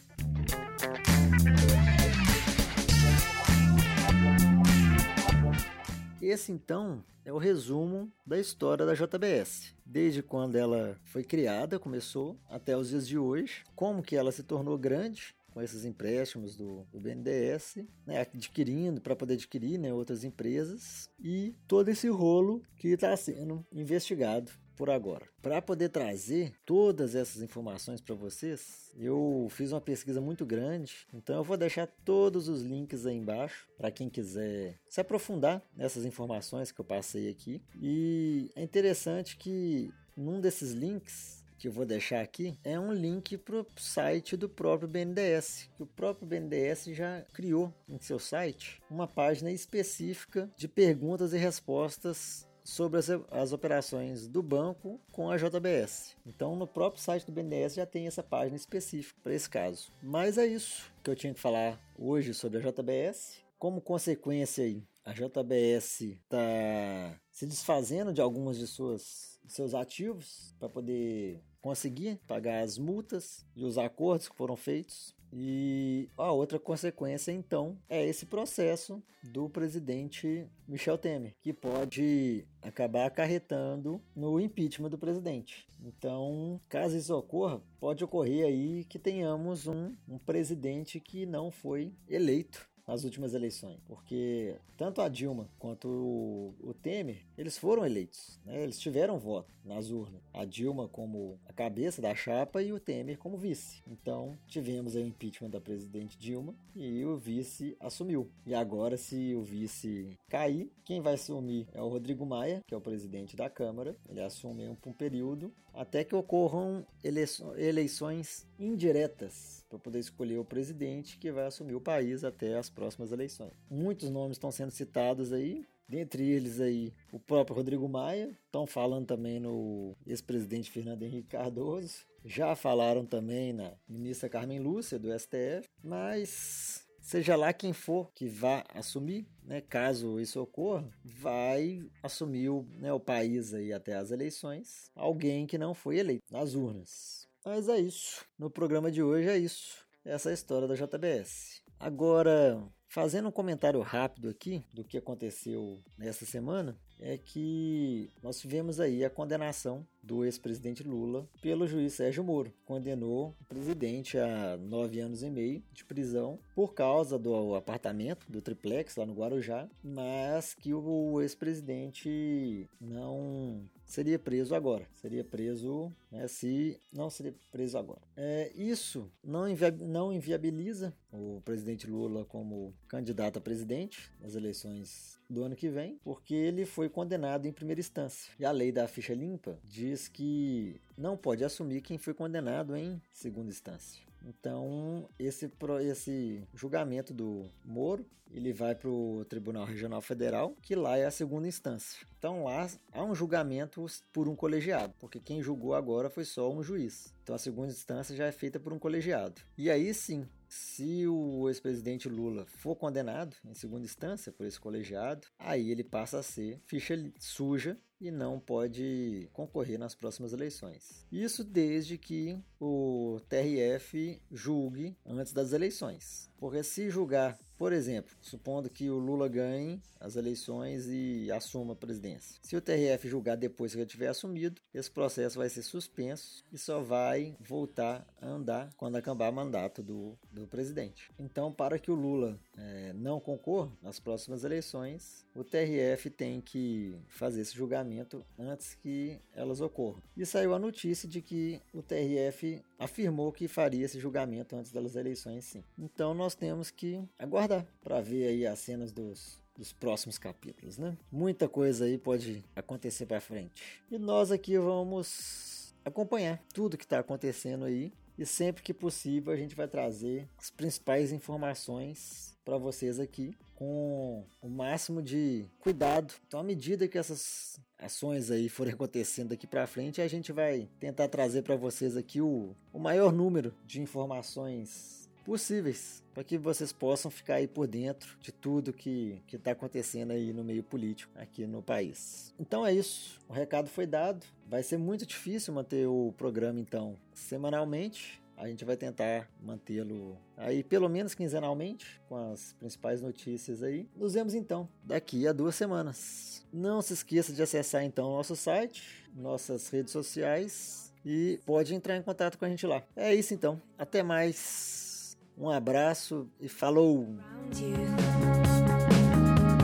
Esse 6.31 6.49
então 6.49 7.03
é 7.25 7.33
o 7.33 7.37
resumo 7.37 8.09
da 8.25 8.39
história 8.39 8.85
da 8.85 8.93
JBS, 8.93 9.75
desde 9.85 10.23
quando 10.23 10.55
ela 10.55 10.97
foi 11.03 11.25
criada, 11.25 11.77
começou, 11.77 12.39
até 12.49 12.77
os 12.77 12.87
dias 12.87 13.05
de 13.05 13.17
hoje, 13.17 13.65
como 13.75 14.01
que 14.01 14.15
ela 14.15 14.31
se 14.31 14.41
tornou 14.41 14.77
grande 14.77 15.35
com 15.51 15.61
esses 15.61 15.83
empréstimos 15.83 16.55
do, 16.55 16.85
do 16.89 17.01
BNDES, 17.01 17.79
né, 18.07 18.21
adquirindo 18.21 19.01
para 19.01 19.13
poder 19.13 19.33
adquirir 19.33 19.77
né, 19.77 19.93
outras 19.93 20.23
empresas. 20.23 21.09
E 21.19 21.53
todo 21.67 21.89
esse 21.89 22.07
rolo 22.07 22.63
que 22.77 22.87
está 22.87 23.13
sendo 23.17 23.65
investigado 23.69 24.53
por 24.75 24.89
agora. 24.89 25.25
Para 25.41 25.61
poder 25.61 25.89
trazer 25.89 26.53
todas 26.65 27.15
essas 27.15 27.41
informações 27.41 28.01
para 28.01 28.15
vocês, 28.15 28.91
eu 28.97 29.47
fiz 29.49 29.71
uma 29.71 29.81
pesquisa 29.81 30.21
muito 30.21 30.45
grande, 30.45 31.07
então 31.13 31.35
eu 31.35 31.43
vou 31.43 31.57
deixar 31.57 31.87
todos 32.03 32.47
os 32.47 32.61
links 32.61 33.05
aí 33.05 33.15
embaixo 33.15 33.67
para 33.77 33.91
quem 33.91 34.09
quiser 34.09 34.79
se 34.89 35.01
aprofundar 35.01 35.61
nessas 35.75 36.05
informações 36.05 36.71
que 36.71 36.79
eu 36.79 36.85
passei 36.85 37.29
aqui. 37.29 37.61
E 37.81 38.51
é 38.55 38.63
interessante 38.63 39.37
que 39.37 39.91
num 40.15 40.39
desses 40.39 40.71
links 40.71 41.41
que 41.61 41.67
eu 41.67 41.71
vou 41.71 41.85
deixar 41.85 42.21
aqui 42.21 42.57
é 42.63 42.79
um 42.79 42.91
link 42.91 43.37
para 43.37 43.57
o 43.57 43.67
site 43.77 44.35
do 44.35 44.49
próprio 44.49 44.89
BNDES, 44.89 45.69
que 45.75 45.83
o 45.83 45.85
próprio 45.85 46.27
BNDES 46.27 46.85
já 46.85 47.21
criou 47.31 47.71
em 47.87 47.99
seu 47.99 48.17
site 48.17 48.81
uma 48.89 49.07
página 49.07 49.51
específica 49.51 50.49
de 50.57 50.67
perguntas 50.67 51.33
e 51.33 51.37
respostas 51.37 52.49
sobre 52.71 52.99
as, 52.99 53.09
as 53.29 53.51
operações 53.51 54.27
do 54.27 54.41
banco 54.41 54.99
com 55.11 55.29
a 55.29 55.35
JBS. 55.35 56.15
Então, 56.25 56.55
no 56.55 56.65
próprio 56.65 57.03
site 57.03 57.25
do 57.25 57.31
BNDES 57.31 57.75
já 57.75 57.85
tem 57.85 58.07
essa 58.07 58.23
página 58.23 58.55
específica 58.55 59.19
para 59.21 59.33
esse 59.33 59.49
caso. 59.49 59.91
Mas 60.01 60.37
é 60.37 60.45
isso 60.45 60.89
que 61.03 61.09
eu 61.09 61.15
tinha 61.15 61.33
que 61.33 61.39
falar 61.39 61.79
hoje 61.97 62.33
sobre 62.33 62.59
a 62.59 62.71
JBS. 62.71 63.41
Como 63.59 63.81
consequência 63.81 64.63
aí, 64.63 64.83
a 65.03 65.11
JBS 65.11 66.01
está 66.01 67.19
se 67.29 67.45
desfazendo 67.45 68.13
de 68.13 68.21
algumas 68.21 68.57
de 68.57 68.67
suas 68.67 69.39
de 69.43 69.51
seus 69.53 69.73
ativos 69.73 70.55
para 70.59 70.69
poder 70.69 71.41
conseguir 71.61 72.19
pagar 72.27 72.63
as 72.63 72.77
multas 72.77 73.45
e 73.55 73.65
os 73.65 73.77
acordos 73.77 74.29
que 74.29 74.35
foram 74.35 74.55
feitos 74.55 75.13
e 75.33 76.09
a 76.17 76.31
outra 76.31 76.59
consequência, 76.59 77.31
então, 77.31 77.77
é 77.89 78.05
esse 78.05 78.25
processo 78.25 79.01
do 79.23 79.49
presidente 79.49 80.47
Michel 80.67 80.97
Temer, 80.97 81.35
que 81.41 81.53
pode 81.53 82.45
acabar 82.61 83.05
acarretando 83.05 84.01
no 84.15 84.39
impeachment 84.39 84.89
do 84.89 84.97
presidente. 84.97 85.67
Então, 85.83 86.59
caso 86.67 86.97
isso 86.97 87.15
ocorra, 87.15 87.61
pode 87.79 88.03
ocorrer 88.03 88.45
aí 88.45 88.83
que 88.85 88.99
tenhamos 88.99 89.67
um, 89.67 89.95
um 90.07 90.17
presidente 90.17 90.99
que 90.99 91.25
não 91.25 91.51
foi 91.51 91.93
eleito 92.07 92.69
nas 92.87 93.03
últimas 93.03 93.33
eleições, 93.33 93.79
porque 93.85 94.59
tanto 94.75 95.01
a 95.01 95.07
Dilma 95.07 95.49
quanto 95.57 95.87
o, 95.87 96.55
o 96.59 96.73
Temer, 96.73 97.25
eles 97.37 97.57
foram 97.57 97.85
eleitos, 97.85 98.39
né? 98.45 98.61
eles 98.61 98.79
tiveram 98.79 99.17
voto 99.17 99.53
nas 99.63 99.91
urnas. 99.91 100.21
A 100.33 100.43
Dilma 100.43 100.87
como 100.89 101.39
cabeça 101.61 102.01
da 102.01 102.15
chapa 102.15 102.63
e 102.63 102.73
o 102.73 102.79
Temer 102.79 103.19
como 103.19 103.37
vice. 103.37 103.83
Então 103.87 104.35
tivemos 104.47 104.95
o 104.95 104.99
impeachment 104.99 105.51
da 105.51 105.61
presidente 105.61 106.17
Dilma 106.17 106.55
e 106.75 107.05
o 107.05 107.15
vice 107.15 107.77
assumiu. 107.79 108.31
E 108.47 108.55
agora, 108.55 108.97
se 108.97 109.35
o 109.35 109.43
vice 109.43 110.17
cair, 110.27 110.71
quem 110.83 111.01
vai 111.01 111.13
assumir 111.13 111.67
é 111.71 111.81
o 111.81 111.87
Rodrigo 111.87 112.25
Maia, 112.25 112.61
que 112.65 112.73
é 112.73 112.77
o 112.77 112.81
presidente 112.81 113.35
da 113.35 113.47
Câmara. 113.47 113.95
Ele 114.09 114.21
assume 114.21 114.67
um, 114.67 114.77
um 114.87 114.93
período 114.93 115.53
até 115.73 116.03
que 116.03 116.15
ocorram 116.15 116.85
eleições 117.03 118.47
indiretas 118.59 119.63
para 119.69 119.79
poder 119.79 119.99
escolher 119.99 120.37
o 120.37 120.45
presidente 120.45 121.17
que 121.17 121.31
vai 121.31 121.45
assumir 121.45 121.75
o 121.75 121.81
país 121.81 122.23
até 122.23 122.57
as 122.57 122.69
próximas 122.69 123.11
eleições. 123.11 123.53
Muitos 123.69 124.09
nomes 124.09 124.35
estão 124.35 124.51
sendo 124.51 124.71
citados 124.71 125.31
aí, 125.31 125.65
dentre 125.91 126.23
eles 126.23 126.61
aí 126.61 126.93
o 127.11 127.19
próprio 127.19 127.57
Rodrigo 127.57 127.87
Maia, 127.89 128.31
estão 128.45 128.65
falando 128.65 129.07
também 129.07 129.41
no 129.41 129.93
ex-presidente 130.07 130.71
Fernando 130.71 131.03
Henrique 131.03 131.27
Cardoso, 131.27 132.05
já 132.23 132.55
falaram 132.55 133.05
também 133.05 133.51
na 133.51 133.73
ministra 133.89 134.29
Carmen 134.29 134.59
Lúcia 134.59 134.97
do 134.97 135.11
STF, 135.11 135.67
mas 135.83 136.87
seja 137.01 137.35
lá 137.35 137.51
quem 137.51 137.73
for 137.73 138.09
que 138.13 138.25
vá 138.25 138.63
assumir, 138.73 139.27
né, 139.43 139.59
caso 139.59 140.17
isso 140.17 140.41
ocorra, 140.41 140.89
vai 141.03 141.83
assumir 142.01 142.47
o, 142.47 142.65
né, 142.79 142.93
o 142.93 142.99
país 142.99 143.53
aí 143.53 143.73
até 143.73 143.95
as 143.95 144.11
eleições, 144.11 144.89
alguém 144.95 145.45
que 145.45 145.57
não 145.57 145.73
foi 145.73 145.97
eleito 145.97 146.23
nas 146.31 146.55
urnas. 146.55 147.27
Mas 147.43 147.67
é 147.67 147.79
isso. 147.79 148.23
No 148.37 148.49
programa 148.49 148.89
de 148.89 149.03
hoje 149.03 149.27
é 149.27 149.37
isso. 149.37 149.83
Essa 150.05 150.29
é 150.29 150.31
a 150.31 150.33
história 150.35 150.67
da 150.67 150.75
JBS. 150.75 151.61
Agora, 151.79 152.63
fazendo 152.91 153.29
um 153.29 153.31
comentário 153.31 153.79
rápido 153.79 154.27
aqui 154.27 154.61
do 154.73 154.83
que 154.83 154.97
aconteceu 154.97 155.79
nessa 155.97 156.25
semana, 156.25 156.77
é 156.99 157.17
que 157.17 158.09
nós 158.21 158.39
tivemos 158.39 158.79
aí 158.79 159.03
a 159.03 159.09
condenação 159.09 159.87
do 160.03 160.25
ex-presidente 160.25 160.83
Lula 160.83 161.27
pelo 161.41 161.65
juiz 161.65 161.93
Sérgio 161.93 162.23
Moro. 162.23 162.53
Condenou 162.65 163.33
o 163.41 163.45
presidente 163.45 164.17
a 164.17 164.57
nove 164.57 164.99
anos 164.99 165.23
e 165.23 165.29
meio 165.29 165.63
de 165.71 165.85
prisão 165.85 166.37
por 166.53 166.73
causa 166.73 167.17
do 167.17 167.55
apartamento, 167.55 168.29
do 168.29 168.41
triplex 168.41 168.97
lá 168.97 169.05
no 169.05 169.13
Guarujá, 169.13 169.69
mas 169.81 170.53
que 170.53 170.73
o 170.73 171.21
ex-presidente 171.21 172.69
não 172.79 173.63
seria 173.91 174.17
preso 174.17 174.55
agora. 174.55 174.87
Seria 174.95 175.23
preso 175.23 175.91
né, 176.09 176.27
se 176.27 176.79
não 176.93 177.09
seria 177.09 177.35
preso 177.51 177.77
agora. 177.77 178.01
É, 178.15 178.51
isso 178.55 179.11
não, 179.23 179.47
invi 179.47 179.71
não 179.71 180.13
inviabiliza 180.13 180.93
o 181.11 181.41
presidente 181.43 181.87
Lula 181.87 182.23
como 182.25 182.73
candidato 182.87 183.37
a 183.37 183.41
presidente 183.41 184.09
nas 184.19 184.33
eleições 184.33 185.19
do 185.29 185.43
ano 185.43 185.55
que 185.55 185.69
vem, 185.69 185.99
porque 186.03 186.33
ele 186.33 186.65
foi 186.65 186.89
condenado 186.89 187.45
em 187.47 187.51
primeira 187.51 187.81
instância. 187.81 188.31
E 188.39 188.45
a 188.45 188.51
lei 188.51 188.71
da 188.71 188.87
ficha 188.87 189.13
limpa 189.13 189.59
diz 189.63 190.07
que 190.07 190.79
não 190.97 191.17
pode 191.17 191.43
assumir 191.43 191.81
quem 191.81 191.97
foi 191.97 192.13
condenado 192.13 192.75
em 192.75 193.01
segunda 193.11 193.49
instância. 193.49 194.10
Então, 194.25 195.09
esse, 195.17 195.51
esse 195.81 196.43
julgamento 196.53 197.13
do 197.13 197.49
Moro, 197.63 198.05
ele 198.33 198.53
vai 198.53 198.73
para 198.73 198.89
o 198.89 199.25
Tribunal 199.25 199.65
Regional 199.65 200.01
Federal, 200.01 200.55
que 200.61 200.75
lá 200.75 200.97
é 200.97 201.05
a 201.05 201.11
segunda 201.11 201.47
instância. 201.47 202.05
Então, 202.17 202.45
lá 202.45 202.69
há 202.91 203.03
um 203.03 203.13
julgamento 203.13 203.85
por 204.13 204.27
um 204.27 204.35
colegiado, 204.35 204.93
porque 204.99 205.19
quem 205.19 205.41
julgou 205.41 205.73
agora 205.73 206.09
foi 206.09 206.23
só 206.23 206.51
um 206.51 206.63
juiz. 206.63 207.13
Então, 207.23 207.35
a 207.35 207.39
segunda 207.39 207.71
instância 207.71 208.15
já 208.15 208.25
é 208.25 208.31
feita 208.31 208.59
por 208.59 208.71
um 208.71 208.79
colegiado. 208.79 209.41
E 209.57 209.69
aí 209.69 209.93
sim, 209.93 210.27
se 210.47 211.07
o 211.07 211.49
ex-presidente 211.49 212.07
Lula 212.07 212.45
for 212.45 212.75
condenado 212.75 213.35
em 213.45 213.53
segunda 213.53 213.85
instância 213.85 214.31
por 214.31 214.45
esse 214.45 214.59
colegiado, 214.59 215.27
aí 215.37 215.69
ele 215.69 215.83
passa 215.83 216.19
a 216.19 216.23
ser 216.23 216.59
ficha 216.65 216.95
suja 217.19 217.77
e 218.01 218.09
não 218.09 218.39
pode 218.39 219.29
concorrer 219.31 219.77
nas 219.77 219.93
próximas 219.93 220.33
eleições. 220.33 221.05
Isso 221.11 221.43
desde 221.43 221.99
que 221.99 222.35
o 222.59 223.21
TRF 223.29 224.19
julgue 224.31 224.97
antes 225.05 225.31
das 225.31 225.53
eleições. 225.53 226.29
Porque 226.37 226.63
se 226.63 226.89
julgar, 226.89 227.37
por 227.55 227.71
exemplo, 227.71 228.15
supondo 228.19 228.67
que 228.67 228.89
o 228.89 228.97
Lula 228.97 229.29
ganhe 229.29 229.79
as 229.99 230.15
eleições 230.15 230.87
e 230.87 231.31
assuma 231.31 231.73
a 231.73 231.75
presidência. 231.75 232.39
Se 232.41 232.55
o 232.55 232.61
TRF 232.61 233.07
julgar 233.07 233.37
depois 233.37 233.73
que 233.73 233.77
ele 233.77 233.85
tiver 233.85 234.07
assumido, 234.07 234.59
esse 234.73 234.89
processo 234.89 235.37
vai 235.37 235.47
ser 235.47 235.61
suspenso 235.61 236.43
e 236.51 236.57
só 236.57 236.81
vai 236.81 237.35
voltar 237.39 238.03
a 238.19 238.27
andar 238.27 238.73
quando 238.75 238.95
acabar 238.95 239.29
o 239.29 239.35
mandato 239.35 239.83
do, 239.83 240.17
do 240.31 240.47
presidente. 240.47 241.11
Então, 241.19 241.53
para 241.53 241.77
que 241.77 241.91
o 241.91 241.95
Lula 241.95 242.39
é, 242.57 242.93
não 242.93 243.19
concorra 243.19 243.71
nas 243.79 243.99
próximas 243.99 244.43
eleições, 244.43 245.23
o 245.35 245.43
TRF 245.43 246.09
tem 246.09 246.41
que 246.41 246.95
fazer 247.07 247.41
esse 247.41 247.55
julgamento 247.55 247.90
antes 248.37 248.75
que 248.75 249.19
elas 249.33 249.61
ocorram. 249.61 250.01
E 250.15 250.25
saiu 250.25 250.53
a 250.53 250.59
notícia 250.59 251.07
de 251.07 251.21
que 251.21 251.61
o 251.73 251.81
TRF 251.81 252.61
afirmou 252.77 253.31
que 253.31 253.47
faria 253.47 253.85
esse 253.85 253.99
julgamento 253.99 254.55
antes 254.55 254.71
das 254.71 254.95
eleições, 254.95 255.45
sim. 255.45 255.63
Então, 255.77 256.13
nós 256.13 256.35
temos 256.35 256.71
que 256.71 257.03
aguardar 257.17 257.65
para 257.83 258.01
ver 258.01 258.27
aí 258.27 258.47
as 258.47 258.59
cenas 258.59 258.91
dos, 258.91 259.39
dos 259.55 259.73
próximos 259.73 260.17
capítulos, 260.17 260.77
né? 260.77 260.97
Muita 261.11 261.47
coisa 261.47 261.85
aí 261.85 261.97
pode 261.97 262.43
acontecer 262.55 263.05
para 263.05 263.19
frente. 263.21 263.81
E 263.89 263.97
nós 263.97 264.31
aqui 264.31 264.57
vamos 264.57 265.73
acompanhar 265.83 266.41
tudo 266.53 266.77
que 266.77 266.83
está 266.83 266.99
acontecendo 266.99 267.65
aí 267.65 267.91
e 268.17 268.25
sempre 268.25 268.61
que 268.61 268.73
possível 268.73 269.33
a 269.33 269.35
gente 269.35 269.55
vai 269.55 269.67
trazer 269.67 270.27
as 270.37 270.49
principais 270.49 271.11
informações 271.11 272.30
para 272.43 272.57
vocês 272.57 272.99
aqui 272.99 273.35
com 273.55 274.25
o 274.41 274.49
máximo 274.49 275.01
de 275.01 275.45
cuidado. 275.59 276.13
Então, 276.27 276.39
à 276.39 276.43
medida 276.43 276.87
que 276.87 276.97
essas 276.97 277.59
ações 277.77 278.31
aí 278.31 278.49
forem 278.49 278.73
acontecendo 278.73 279.29
daqui 279.29 279.45
para 279.45 279.67
frente, 279.67 280.01
a 280.01 280.07
gente 280.07 280.31
vai 280.31 280.67
tentar 280.79 281.07
trazer 281.07 281.43
para 281.43 281.55
vocês 281.55 281.95
aqui 281.95 282.21
o, 282.21 282.55
o 282.73 282.79
maior 282.79 283.11
número 283.11 283.53
de 283.65 283.81
informações 283.81 285.01
possíveis 285.23 286.03
para 286.13 286.23
que 286.23 286.37
vocês 286.37 286.71
possam 286.71 287.09
ficar 287.09 287.35
aí 287.35 287.47
por 287.47 287.67
dentro 287.67 288.17
de 288.19 288.31
tudo 288.31 288.73
que 288.73 289.21
está 289.31 289.51
acontecendo 289.51 290.11
aí 290.11 290.33
no 290.33 290.43
meio 290.43 290.63
político 290.63 291.11
aqui 291.15 291.45
no 291.45 291.61
país. 291.61 292.33
Então 292.39 292.65
é 292.65 292.73
isso, 292.73 293.19
o 293.29 293.33
recado 293.33 293.69
foi 293.69 293.85
dado. 293.85 294.25
Vai 294.47 294.63
ser 294.63 294.77
muito 294.77 295.05
difícil 295.05 295.53
manter 295.53 295.87
o 295.87 296.13
programa 296.17 296.59
então 296.59 296.97
semanalmente. 297.13 298.21
A 298.41 298.47
gente 298.47 298.65
vai 298.65 298.75
tentar 298.75 299.29
mantê-lo 299.39 300.17
aí 300.35 300.63
pelo 300.63 300.89
menos 300.89 301.13
quinzenalmente 301.13 302.01
com 302.09 302.15
as 302.31 302.53
principais 302.53 302.99
notícias 302.99 303.61
aí. 303.61 303.87
Nos 303.95 304.15
vemos 304.15 304.33
então 304.33 304.67
daqui 304.83 305.27
a 305.27 305.31
duas 305.31 305.53
semanas. 305.53 306.43
Não 306.51 306.81
se 306.81 306.91
esqueça 306.91 307.31
de 307.31 307.43
acessar 307.43 307.83
então 307.83 308.07
o 308.09 308.17
nosso 308.17 308.35
site, 308.35 309.07
nossas 309.15 309.69
redes 309.69 309.91
sociais 309.91 310.91
e 311.05 311.39
pode 311.45 311.75
entrar 311.75 311.95
em 311.95 312.01
contato 312.01 312.39
com 312.39 312.45
a 312.45 312.49
gente 312.49 312.65
lá. 312.65 312.81
É 312.95 313.13
isso 313.13 313.31
então. 313.31 313.61
Até 313.77 314.01
mais. 314.01 315.15
Um 315.37 315.47
abraço 315.47 316.27
e 316.39 316.49
falou! 316.49 317.07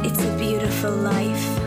It's 0.06 0.20
a 0.20 0.38
beautiful 0.38 0.92
life. 0.92 1.67